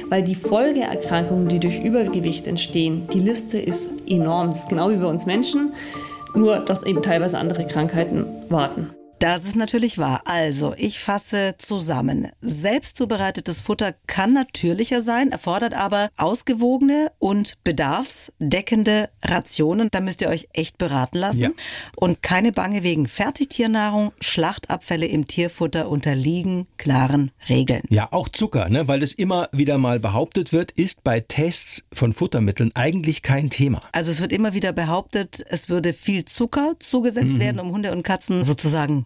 weil 0.10 0.22
die 0.22 0.36
Folgeerkrankungen, 0.36 1.48
die 1.48 1.60
durch 1.60 1.84
Übergewicht 1.84 2.46
entstehen, 2.46 3.08
die 3.12 3.20
Liste 3.20 3.58
ist 3.58 4.08
enorm. 4.08 4.52
Das 4.52 4.60
ist 4.60 4.70
genau 4.70 4.92
wie 4.92 4.98
bei 4.98 5.08
uns 5.08 5.26
Menschen, 5.26 5.74
nur 6.36 6.60
dass 6.60 6.84
eben 6.84 7.02
teilweise 7.02 7.40
andere 7.40 7.66
Krankheiten 7.66 8.26
warten. 8.50 8.92
Das 9.19 9.45
ist 9.45 9.58
natürlich 9.58 9.97
wahr. 9.97 10.21
Also, 10.23 10.73
ich 10.77 10.99
fasse 10.99 11.55
zusammen. 11.58 12.29
Selbst 12.39 12.95
zubereitetes 12.95 13.60
Futter 13.60 13.93
kann 14.08 14.32
natürlicher 14.32 15.01
sein, 15.01 15.32
erfordert 15.32 15.73
aber 15.73 16.10
ausgewogene 16.15 17.12
und 17.19 17.58
bedarfsdeckende 17.65 19.10
Rationen. 19.21 19.89
Da 19.91 19.99
müsst 19.99 20.21
ihr 20.21 20.29
euch 20.29 20.47
echt 20.53 20.77
beraten 20.77 21.17
lassen. 21.17 21.41
Ja. 21.41 21.49
Und 21.97 22.23
keine 22.23 22.53
Bange 22.53 22.84
wegen 22.84 23.08
Fertigtiernahrung. 23.08 24.13
Schlachtabfälle 24.21 25.05
im 25.05 25.27
Tierfutter 25.27 25.89
unterliegen 25.89 26.67
klaren 26.77 27.32
Regeln. 27.49 27.84
Ja, 27.89 28.08
auch 28.12 28.29
Zucker, 28.29 28.69
ne? 28.69 28.88
weil 28.88 29.01
das 29.01 29.12
immer 29.12 29.49
wieder 29.51 29.77
mal 29.77 29.99
behauptet 29.99 30.53
wird, 30.53 30.71
ist 30.71 31.03
bei 31.03 31.19
Tests 31.19 31.84
von 31.91 32.13
Futtermitteln 32.13 32.71
eigentlich 32.73 33.21
kein 33.21 33.49
Thema. 33.49 33.82
Also 33.91 34.12
es 34.12 34.21
wird 34.21 34.32
immer 34.32 34.53
wieder 34.53 34.71
behauptet, 34.71 35.45
es 35.49 35.67
würde 35.67 35.91
viel 35.91 36.23
Zucker 36.23 36.75
zugesetzt 36.79 37.38
werden, 37.39 37.60
um 37.60 37.71
Hunde 37.71 37.91
und 37.91 38.03
Katzen 38.03 38.43
sozusagen 38.43 39.05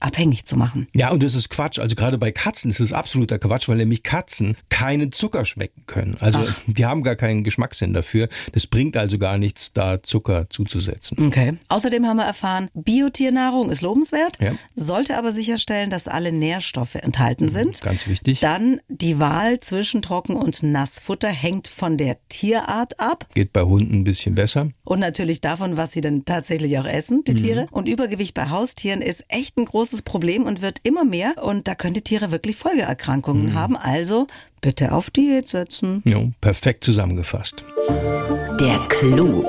abhängig 0.00 0.44
zu 0.46 0.56
machen. 0.56 0.86
Ja, 0.94 1.10
und 1.10 1.22
das 1.22 1.34
ist 1.34 1.48
Quatsch. 1.50 1.78
Also 1.78 1.94
gerade 1.94 2.18
bei 2.18 2.32
Katzen 2.32 2.70
ist 2.70 2.80
es 2.80 2.92
absoluter 2.92 3.38
Quatsch, 3.38 3.68
weil 3.68 3.76
nämlich 3.76 4.02
Katzen 4.02 4.56
keinen 4.68 5.12
Zucker 5.12 5.44
schmecken 5.44 5.84
können. 5.86 6.16
Also 6.20 6.44
die 6.66 6.84
haben 6.86 7.02
gar 7.02 7.16
keinen 7.16 7.44
Geschmackssinn 7.44 7.92
dafür. 7.94 8.28
Das 8.52 8.66
bringt 8.66 8.96
also 8.96 9.18
gar 9.18 9.38
nichts, 9.38 9.72
da 9.72 10.02
Zucker 10.02 10.48
zuzusetzen. 10.50 11.26
Okay. 11.26 11.54
Außerdem 11.68 12.06
haben 12.06 12.16
wir 12.16 12.24
erfahren, 12.24 12.68
Biotiernahrung 12.74 13.70
ist 13.70 13.82
lobenswert, 13.82 14.38
Ja. 14.40 14.52
sollte 14.74 15.16
aber 15.18 15.32
sicherstellen, 15.32 15.90
dass 15.90 16.08
alle 16.08 16.32
Nährstoffe 16.32 16.94
enthalten 16.94 17.48
sind. 17.48 17.80
Ganz 17.82 18.06
wichtig. 18.08 18.40
Dann 18.40 18.80
die 18.88 19.18
Wahl 19.18 19.60
zwischen 19.60 20.00
Trocken- 20.02 20.36
und 20.36 20.62
Nassfutter 20.62 21.28
hängt 21.28 21.68
von 21.68 21.96
der 21.98 22.16
Tierart 22.28 22.98
ab 23.00 23.26
Geht 23.34 23.52
bei 23.52 23.62
Hunden 23.62 24.00
ein 24.00 24.04
bisschen 24.04 24.34
besser. 24.34 24.68
und 24.84 25.00
natürlich 25.00 25.40
davon, 25.40 25.76
was 25.76 25.92
sie 25.92 26.00
denn 26.00 26.24
tatsächlich 26.24 26.78
auch 26.78 26.86
essen, 26.86 27.22
die 27.24 27.34
Tiere. 27.34 27.66
Und 27.70 27.88
Übergewicht 27.88 28.34
bei 28.34 28.48
Haustieren 28.48 29.02
ist 29.02 29.24
echt 29.28 29.56
ein 29.58 29.64
großes 29.64 29.83
Problem 30.02 30.44
und 30.44 30.62
wird 30.62 30.78
immer 30.82 31.04
mehr. 31.04 31.42
Und 31.42 31.68
da 31.68 31.74
können 31.74 31.94
die 31.94 32.02
Tiere 32.02 32.30
wirklich 32.32 32.56
Folgeerkrankungen 32.56 33.54
haben. 33.54 33.76
Also 33.76 34.26
bitte 34.60 34.92
auf 34.92 35.10
Diät 35.10 35.48
setzen. 35.48 36.02
Ja, 36.04 36.20
perfekt 36.40 36.84
zusammengefasst. 36.84 37.64
Der 38.60 38.78
Clou. 38.88 39.44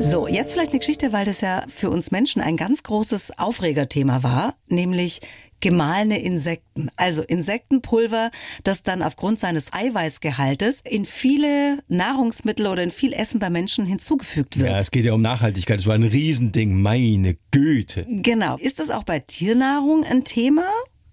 So, 0.00 0.26
jetzt 0.26 0.52
vielleicht 0.52 0.70
eine 0.72 0.80
Geschichte, 0.80 1.12
weil 1.12 1.24
das 1.24 1.40
ja 1.40 1.64
für 1.68 1.88
uns 1.88 2.10
Menschen 2.10 2.42
ein 2.42 2.56
ganz 2.56 2.82
großes 2.82 3.38
Aufregerthema 3.38 4.22
war, 4.22 4.54
nämlich 4.68 5.20
gemahlene 5.60 6.20
Insekten. 6.20 6.90
Also 6.96 7.22
Insektenpulver, 7.22 8.30
das 8.62 8.82
dann 8.82 9.02
aufgrund 9.02 9.38
seines 9.38 9.72
Eiweißgehaltes 9.72 10.80
in 10.82 11.04
viele 11.04 11.78
Nahrungsmittel 11.88 12.66
oder 12.66 12.82
in 12.82 12.90
viel 12.90 13.12
Essen 13.12 13.40
bei 13.40 13.50
Menschen 13.50 13.86
hinzugefügt 13.86 14.58
wird. 14.58 14.70
Ja, 14.70 14.78
es 14.78 14.90
geht 14.90 15.04
ja 15.04 15.12
um 15.12 15.22
Nachhaltigkeit. 15.22 15.78
Das 15.78 15.86
war 15.86 15.94
ein 15.94 16.02
Riesending. 16.02 16.80
Meine 16.80 17.36
Güte. 17.50 18.06
Genau. 18.08 18.56
Ist 18.56 18.80
das 18.80 18.90
auch 18.90 19.04
bei 19.04 19.20
Tiernahrung 19.20 20.04
ein 20.04 20.24
Thema? 20.24 20.64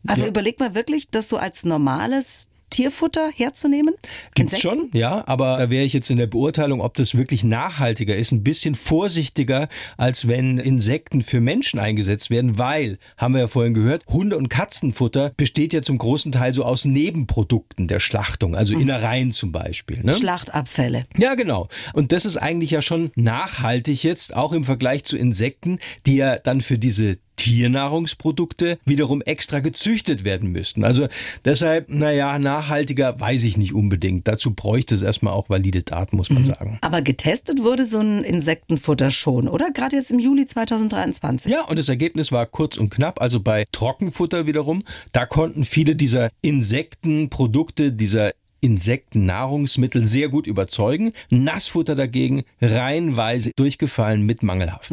Also 0.08 0.26
überlegt 0.26 0.60
mal 0.60 0.74
wirklich, 0.74 1.12
das 1.12 1.30
so 1.30 1.38
als 1.38 1.64
normales 1.64 2.50
Tierfutter 2.72 3.30
herzunehmen? 3.36 3.94
Gibt's 4.34 4.54
Insekten? 4.54 4.80
schon, 4.80 4.90
ja, 4.94 5.24
aber 5.28 5.58
da 5.58 5.70
wäre 5.70 5.86
ich 5.86 5.94
jetzt 5.94 6.10
in 6.10 6.18
der 6.18 6.26
Beurteilung, 6.26 6.82
ob 6.82 6.96
das 6.96 7.16
wirklich 7.16 7.44
nachhaltiger 7.44 8.16
ist, 8.16 8.32
ein 8.32 8.44
bisschen 8.44 8.74
vorsichtiger, 8.74 9.68
als 9.98 10.28
wenn 10.28 10.58
Insekten 10.58 11.22
für 11.22 11.40
Menschen 11.40 11.80
eingesetzt 11.80 12.32
werden, 12.32 12.58
weil, 12.58 12.98
haben 13.18 13.36
wir 13.36 13.42
ja 13.42 13.48
vorhin 13.48 13.76
gehört, 13.76 14.04
Hunde- 14.08 14.38
und 14.38 14.50
Katzenfutter 14.50 15.32
besteht 15.38 15.74
ja 15.74 15.84
zum 15.84 16.00
großen 16.00 16.32
Teil 16.32 16.54
so 16.54 16.64
aus 16.64 16.86
Nebenprodukten 16.86 17.88
der 17.88 18.00
Schlachtung, 18.00 18.56
also 18.56 18.74
Innereien 18.74 19.32
zum 19.32 19.52
Beispiel. 19.52 20.00
Ne? 20.02 20.14
Schlachtabfälle. 20.14 21.06
Ja, 21.18 21.36
genau. 21.36 21.68
Und 21.94 22.12
das 22.12 22.26
ist 22.26 22.38
eigentlich 22.38 22.72
ja 22.72 22.82
schon 22.82 23.12
nachhaltig 23.16 24.04
jetzt, 24.04 24.36
auch 24.36 24.54
im 24.54 24.64
Vergleich 24.64 25.04
zu 25.04 25.18
Insekten, 25.18 25.80
die 26.06 26.16
ja 26.16 26.40
dann 26.40 26.62
für 26.62 26.80
diese 26.80 27.18
Tiernahrungsprodukte 27.42 28.78
wiederum 28.86 29.24
extra 29.24 29.62
gezüchtet 29.62 30.24
werden 30.24 30.52
müssten. 30.52 30.84
Also 30.84 31.08
deshalb, 31.44 31.90
naja, 31.90 32.38
nachhaltiger 32.38 33.20
weiß 33.20 33.46
ich 33.46 33.58
nicht 33.58 33.74
unbedingt. 33.74 34.28
Dazu 34.28 34.54
bräuchte 34.54 34.94
es 34.94 35.02
erstmal 35.02 35.34
auch 35.34 35.50
valide 35.50 35.82
Daten, 35.82 36.18
muss 36.18 36.30
man 36.30 36.46
sagen. 36.46 36.78
Aber 36.82 37.02
getestet 37.02 37.64
wurde 37.64 37.86
so 37.86 37.98
ein 37.98 38.24
Insektenfutter 38.24 39.10
schon, 39.10 39.48
oder? 39.48 39.72
Gerade 39.72 39.96
jetzt 39.96 40.12
im 40.12 40.20
Juli 40.20 40.46
2023. 40.46 41.52
Ja, 41.52 41.66
und 41.66 41.80
das 41.80 41.90
Ergebnis 41.90 42.32
war 42.32 42.46
kurz 42.46 42.78
und 42.78 42.92
knapp. 42.92 43.20
Also 43.20 43.40
bei 43.40 43.66
Trockenfutter 43.72 44.46
wiederum, 44.46 44.84
da 45.12 45.26
konnten 45.26 45.66
viele 45.66 45.96
dieser 45.96 46.30
Insektenprodukte, 46.44 47.92
dieser 47.92 48.34
Insektennahrungsmittel 48.62 50.08
sehr 50.08 50.30
gut 50.30 50.48
überzeugen. 50.48 51.14
Nassfutter 51.30 51.96
dagegen 51.96 52.44
reihenweise 52.62 53.52
durchgefallen 53.56 54.26
mit 54.26 54.44
mangelhaft. 54.44 54.92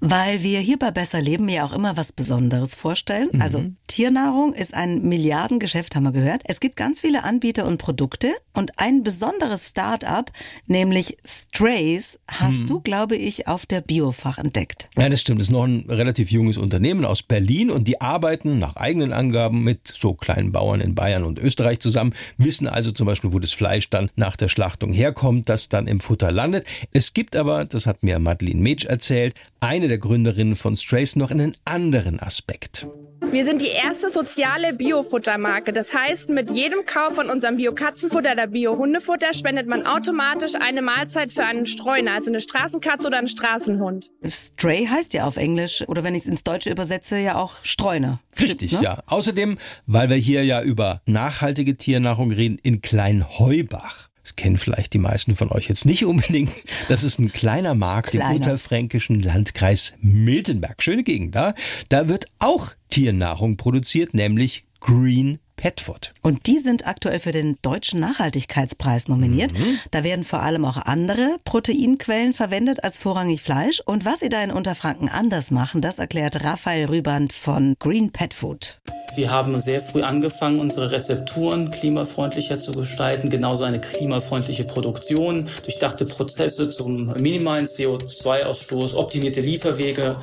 Weil 0.00 0.42
wir 0.42 0.60
hier 0.60 0.78
bei 0.78 0.90
Besser 0.90 1.22
Leben 1.22 1.48
ja 1.48 1.64
auch 1.64 1.72
immer 1.72 1.96
was 1.96 2.12
Besonderes 2.12 2.74
vorstellen. 2.74 3.30
Also 3.40 3.64
Tiernahrung 3.86 4.52
ist 4.52 4.74
ein 4.74 5.02
Milliardengeschäft, 5.08 5.94
haben 5.94 6.02
wir 6.02 6.12
gehört. 6.12 6.42
Es 6.44 6.60
gibt 6.60 6.76
ganz 6.76 7.00
viele 7.00 7.24
Anbieter 7.24 7.64
und 7.66 7.78
Produkte 7.78 8.32
und 8.52 8.78
ein 8.78 9.02
besonderes 9.04 9.70
Start-up, 9.70 10.32
nämlich 10.66 11.16
Strays, 11.24 12.18
hast 12.28 12.68
du, 12.68 12.80
glaube 12.80 13.16
ich, 13.16 13.46
auf 13.46 13.66
der 13.66 13.80
Biofach 13.80 14.38
entdeckt. 14.38 14.88
Ja, 14.98 15.08
das 15.08 15.20
stimmt. 15.20 15.40
Das 15.40 15.46
ist 15.46 15.52
noch 15.52 15.64
ein 15.64 15.84
relativ 15.88 16.30
junges 16.32 16.56
Unternehmen 16.56 17.04
aus 17.04 17.22
Berlin 17.22 17.70
und 17.70 17.86
die 17.86 18.00
arbeiten 18.00 18.58
nach 18.58 18.76
eigenen 18.76 19.12
Angaben 19.12 19.62
mit 19.62 19.94
so 19.96 20.14
kleinen 20.14 20.50
Bauern 20.50 20.80
in 20.80 20.94
Bayern 20.94 21.22
und 21.22 21.38
Österreich 21.38 21.78
zusammen, 21.78 22.14
wissen 22.36 22.66
also 22.66 22.90
zum 22.90 23.03
zum 23.04 23.10
Beispiel, 23.10 23.32
wo 23.34 23.38
das 23.38 23.52
Fleisch 23.52 23.90
dann 23.90 24.10
nach 24.16 24.34
der 24.34 24.48
Schlachtung 24.48 24.94
herkommt, 24.94 25.50
das 25.50 25.68
dann 25.68 25.86
im 25.86 26.00
Futter 26.00 26.32
landet. 26.32 26.66
Es 26.90 27.12
gibt 27.12 27.36
aber, 27.36 27.66
das 27.66 27.86
hat 27.86 28.02
mir 28.02 28.18
Madeleine 28.18 28.62
Metsch 28.62 28.86
erzählt, 28.86 29.34
eine 29.60 29.88
der 29.88 29.98
Gründerinnen 29.98 30.56
von 30.56 30.74
Strays 30.74 31.14
noch 31.14 31.30
einen 31.30 31.54
anderen 31.66 32.18
Aspekt. 32.18 32.86
Wir 33.30 33.44
sind 33.44 33.62
die 33.62 33.68
erste 33.68 34.10
soziale 34.10 34.74
Biofuttermarke. 34.74 35.72
Das 35.72 35.94
heißt, 35.94 36.30
mit 36.30 36.50
jedem 36.50 36.86
Kauf 36.86 37.14
von 37.14 37.30
unserem 37.30 37.56
Bio-Katzenfutter 37.56 38.32
oder 38.32 38.46
Bio-Hundefutter 38.46 39.34
spendet 39.34 39.66
man 39.66 39.84
automatisch 39.86 40.52
eine 40.54 40.82
Mahlzeit 40.82 41.32
für 41.32 41.44
einen 41.44 41.66
Streuner, 41.66 42.12
also 42.12 42.30
eine 42.30 42.40
Straßenkatze 42.40 43.08
oder 43.08 43.18
einen 43.18 43.28
Straßenhund. 43.28 44.10
Stray 44.24 44.86
heißt 44.86 45.14
ja 45.14 45.24
auf 45.24 45.36
Englisch, 45.36 45.82
oder 45.88 46.04
wenn 46.04 46.14
ich 46.14 46.22
es 46.22 46.28
ins 46.28 46.44
Deutsche 46.44 46.70
übersetze, 46.70 47.18
ja 47.18 47.36
auch 47.36 47.64
Streuner. 47.64 48.20
Richtig, 48.40 48.70
Stimmt, 48.70 48.82
ne? 48.82 48.88
ja. 48.88 49.02
Außerdem, 49.06 49.58
weil 49.86 50.10
wir 50.10 50.16
hier 50.16 50.44
ja 50.44 50.62
über 50.62 51.00
nachhaltige 51.06 51.76
Tiernahrung 51.76 52.30
reden, 52.30 52.58
in 52.62 52.82
Kleinheubach. 52.94 54.08
Das 54.22 54.36
kennen 54.36 54.56
vielleicht 54.56 54.92
die 54.92 54.98
meisten 54.98 55.34
von 55.34 55.50
euch 55.50 55.68
jetzt 55.68 55.84
nicht 55.84 56.04
unbedingt. 56.04 56.52
Das 56.88 57.02
ist 57.02 57.18
ein 57.18 57.32
kleiner 57.32 57.74
Markt 57.74 58.12
Kleiner. 58.12 58.30
im 58.30 58.36
unterfränkischen 58.36 59.18
Landkreis 59.18 59.94
Miltenberg. 60.00 60.80
Schöne 60.80 61.02
Gegend 61.02 61.34
da. 61.34 61.54
Da 61.88 62.08
wird 62.08 62.26
auch 62.38 62.70
Tiernahrung 62.90 63.56
produziert, 63.56 64.14
nämlich 64.14 64.64
Green 64.78 65.40
Pet 65.64 65.80
Food. 65.80 66.12
Und 66.20 66.46
die 66.46 66.58
sind 66.58 66.86
aktuell 66.86 67.18
für 67.18 67.32
den 67.32 67.56
Deutschen 67.62 67.98
Nachhaltigkeitspreis 67.98 69.08
nominiert. 69.08 69.50
Da 69.92 70.04
werden 70.04 70.22
vor 70.22 70.42
allem 70.42 70.66
auch 70.66 70.76
andere 70.76 71.38
Proteinquellen 71.46 72.34
verwendet 72.34 72.84
als 72.84 72.98
vorrangig 72.98 73.40
Fleisch. 73.40 73.80
Und 73.80 74.04
was 74.04 74.20
sie 74.20 74.28
da 74.28 74.44
in 74.44 74.50
Unterfranken 74.50 75.08
anders 75.08 75.50
machen, 75.50 75.80
das 75.80 75.98
erklärt 75.98 76.44
Raphael 76.44 76.84
Rüband 76.84 77.32
von 77.32 77.76
Green 77.78 78.12
Pet 78.12 78.34
Food. 78.34 78.78
Wir 79.16 79.30
haben 79.30 79.58
sehr 79.60 79.80
früh 79.80 80.02
angefangen, 80.02 80.58
unsere 80.58 80.90
Rezepturen 80.90 81.70
klimafreundlicher 81.70 82.58
zu 82.58 82.72
gestalten, 82.72 83.30
genauso 83.30 83.64
eine 83.64 83.80
klimafreundliche 83.80 84.64
Produktion, 84.64 85.48
durchdachte 85.62 86.04
Prozesse 86.04 86.68
zum 86.68 87.06
minimalen 87.06 87.66
CO2-Ausstoß, 87.66 88.94
optimierte 88.94 89.40
Lieferwege, 89.40 90.16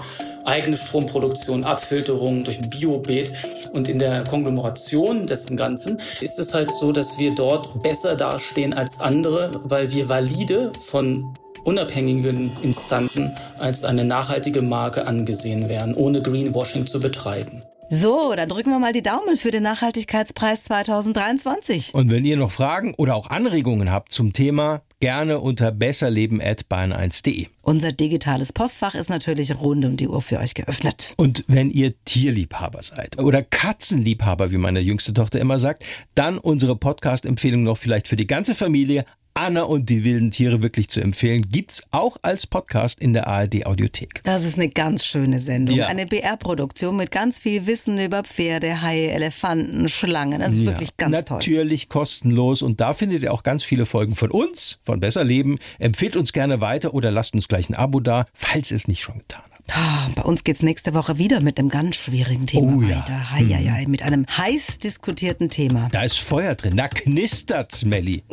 eigene 0.46 0.78
Stromproduktion, 0.78 1.64
Abfilterung 1.64 2.44
durch 2.44 2.62
Biobeet. 2.70 3.32
Und 3.74 3.88
in 3.88 4.00
der 4.00 4.24
Konglomeration 4.24 5.28
dessen 5.28 5.58
Ganzen 5.58 6.00
ist 6.20 6.40
es 6.40 6.54
halt 6.54 6.72
so, 6.72 6.92
dass 6.92 7.18
wir 7.18 7.34
dort 7.36 7.82
besser 7.82 8.16
dastehen 8.16 8.74
als 8.74 9.00
andere, 9.00 9.52
weil 9.64 9.92
wir 9.92 10.10
valide 10.10 10.72
von 10.88 11.38
unabhängigen 11.64 12.52
Instanzen 12.62 13.36
als 13.60 13.84
eine 13.84 14.04
nachhaltige 14.04 14.62
Marke 14.62 15.06
angesehen 15.06 15.70
werden, 15.70 15.94
ohne 15.94 16.22
Greenwashing 16.22 16.86
zu 16.86 17.00
betreiben. 17.00 17.64
So, 17.94 18.34
dann 18.36 18.48
drücken 18.48 18.70
wir 18.70 18.80
mal 18.80 18.94
die 18.94 19.02
Daumen 19.02 19.36
für 19.36 19.52
den 19.52 19.64
Nachhaltigkeitspreis 19.64 20.64
2023. 20.64 21.94
Und 21.94 22.10
wenn 22.10 22.24
ihr 22.24 22.38
noch 22.38 22.52
Fragen 22.52 22.94
oder 22.96 23.16
auch 23.16 23.30
Anregungen 23.30 23.92
habt 23.92 24.14
zum 24.14 24.32
Thema, 24.32 24.82
gerne 25.02 25.40
unter 25.40 25.72
besserleben.bayern1.de. 25.72 27.48
Unser 27.64 27.92
digitales 27.92 28.54
Postfach 28.54 28.96
ist 28.96 29.10
natürlich 29.10 29.60
rund 29.60 29.84
um 29.84 29.98
die 29.98 30.08
Uhr 30.08 30.22
für 30.22 30.40
euch 30.40 30.54
geöffnet. 30.54 31.14
Und 31.18 31.44
wenn 31.48 31.70
ihr 31.70 31.94
Tierliebhaber 32.06 32.82
seid 32.84 33.20
oder 33.20 33.44
Katzenliebhaber, 33.44 34.52
wie 34.52 34.58
meine 34.58 34.80
jüngste 34.80 35.14
Tochter 35.14 35.42
immer 35.42 35.60
sagt, 35.60 35.84
dann 36.16 36.38
unsere 36.38 36.78
Podcast-Empfehlung 36.78 37.64
noch 37.64 37.78
vielleicht 37.78 38.08
für 38.08 38.16
die 38.16 38.28
ganze 38.28 38.56
Familie. 38.56 39.06
Anna 39.42 39.64
und 39.64 39.90
die 39.90 40.04
wilden 40.04 40.30
Tiere 40.30 40.62
wirklich 40.62 40.88
zu 40.90 41.02
empfehlen, 41.02 41.50
gibt's 41.50 41.82
auch 41.90 42.18
als 42.22 42.46
Podcast 42.46 43.00
in 43.00 43.14
der 43.14 43.26
ARD 43.26 43.66
Audiothek. 43.66 44.22
Das 44.22 44.46
ist 44.46 44.60
eine 44.60 44.70
ganz 44.70 45.04
schöne 45.04 45.40
Sendung. 45.40 45.76
Ja. 45.76 45.88
Eine 45.88 46.06
BR-Produktion 46.06 46.96
mit 46.96 47.10
ganz 47.10 47.40
viel 47.40 47.66
Wissen 47.66 47.98
über 47.98 48.22
Pferde, 48.22 48.84
Haie, 48.84 49.10
Elefanten, 49.10 49.90
Schlangen. 49.90 50.42
Das 50.42 50.54
ist 50.54 50.66
wirklich 50.66 50.96
ganz 50.96 51.26
toll. 51.26 51.38
Natürlich 51.38 51.90
kostenlos 51.90 52.62
und 52.62 52.82
da 52.82 52.94
findet 52.94 53.24
ihr 53.24 53.34
auch 53.34 53.42
ganz 53.42 53.64
viele 53.64 53.88
Folgen 53.88 54.14
von 54.14 54.30
uns, 54.30 54.78
von 54.84 55.00
Besser 55.00 55.24
Leben. 55.24 55.58
Empfehlt 55.80 56.18
uns 56.18 56.34
gerne 56.34 56.62
weiter 56.62 56.94
oder 56.94 57.10
lasst 57.10 57.34
uns 57.34 57.48
gleich 57.48 57.68
ein 57.68 57.74
Abo 57.74 58.00
da, 58.00 58.28
falls 58.34 58.70
ihr 58.70 58.78
es 58.78 58.88
nicht 58.88 59.02
schon 59.02 59.18
getan 59.18 59.42
habt. 59.42 59.51
Bei 60.16 60.24
uns 60.24 60.44
geht's 60.44 60.62
nächste 60.62 60.94
Woche 60.94 61.18
wieder 61.18 61.40
mit 61.42 61.58
einem 61.58 61.70
ganz 61.70 61.96
schwierigen 61.96 62.46
Thema 62.46 62.76
Oh 62.78 62.82
ja. 62.82 62.98
weiter. 62.98 63.32
Hei, 63.32 63.46
hei, 63.46 63.70
hei, 63.72 63.86
mit 63.88 64.02
einem 64.04 64.26
heiß 64.28 64.80
diskutierten 64.80 65.50
Thema. 65.50 65.88
Da 65.92 66.04
ist 66.04 66.20
Feuer 66.20 66.56
drin, 66.56 66.76
da 66.76 66.88
knistert's, 66.88 67.86
Melli. 67.86 68.24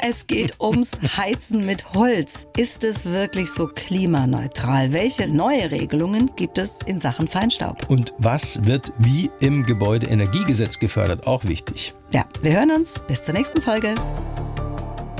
Es 0.00 0.26
geht 0.26 0.54
ums 0.60 0.92
Heizen 1.16 1.66
mit 1.66 1.92
Holz. 1.94 2.46
Ist 2.56 2.84
es 2.84 3.04
wirklich 3.06 3.50
so 3.50 3.66
klimaneutral? 3.66 4.92
Welche 4.92 5.28
neue 5.28 5.70
Regelungen 5.70 6.30
gibt 6.36 6.58
es 6.58 6.80
in 6.86 7.00
Sachen 7.00 7.28
Feinstaub? 7.28 7.88
Und 7.90 8.14
was 8.18 8.64
wird 8.64 8.92
wie 8.98 9.30
im 9.40 9.66
Gebäudeenergiegesetz 9.66 10.78
gefördert? 10.78 11.26
Auch 11.26 11.44
wichtig. 11.44 11.92
Ja, 12.12 12.24
wir 12.42 12.52
hören 12.52 12.70
uns. 12.70 13.02
Bis 13.06 13.22
zur 13.22 13.34
nächsten 13.34 13.60
Folge. 13.60 13.94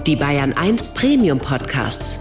Die 0.06 0.16
Bayern 0.16 0.54
1 0.54 0.94
Premium 0.94 1.38
Podcasts. 1.38 2.20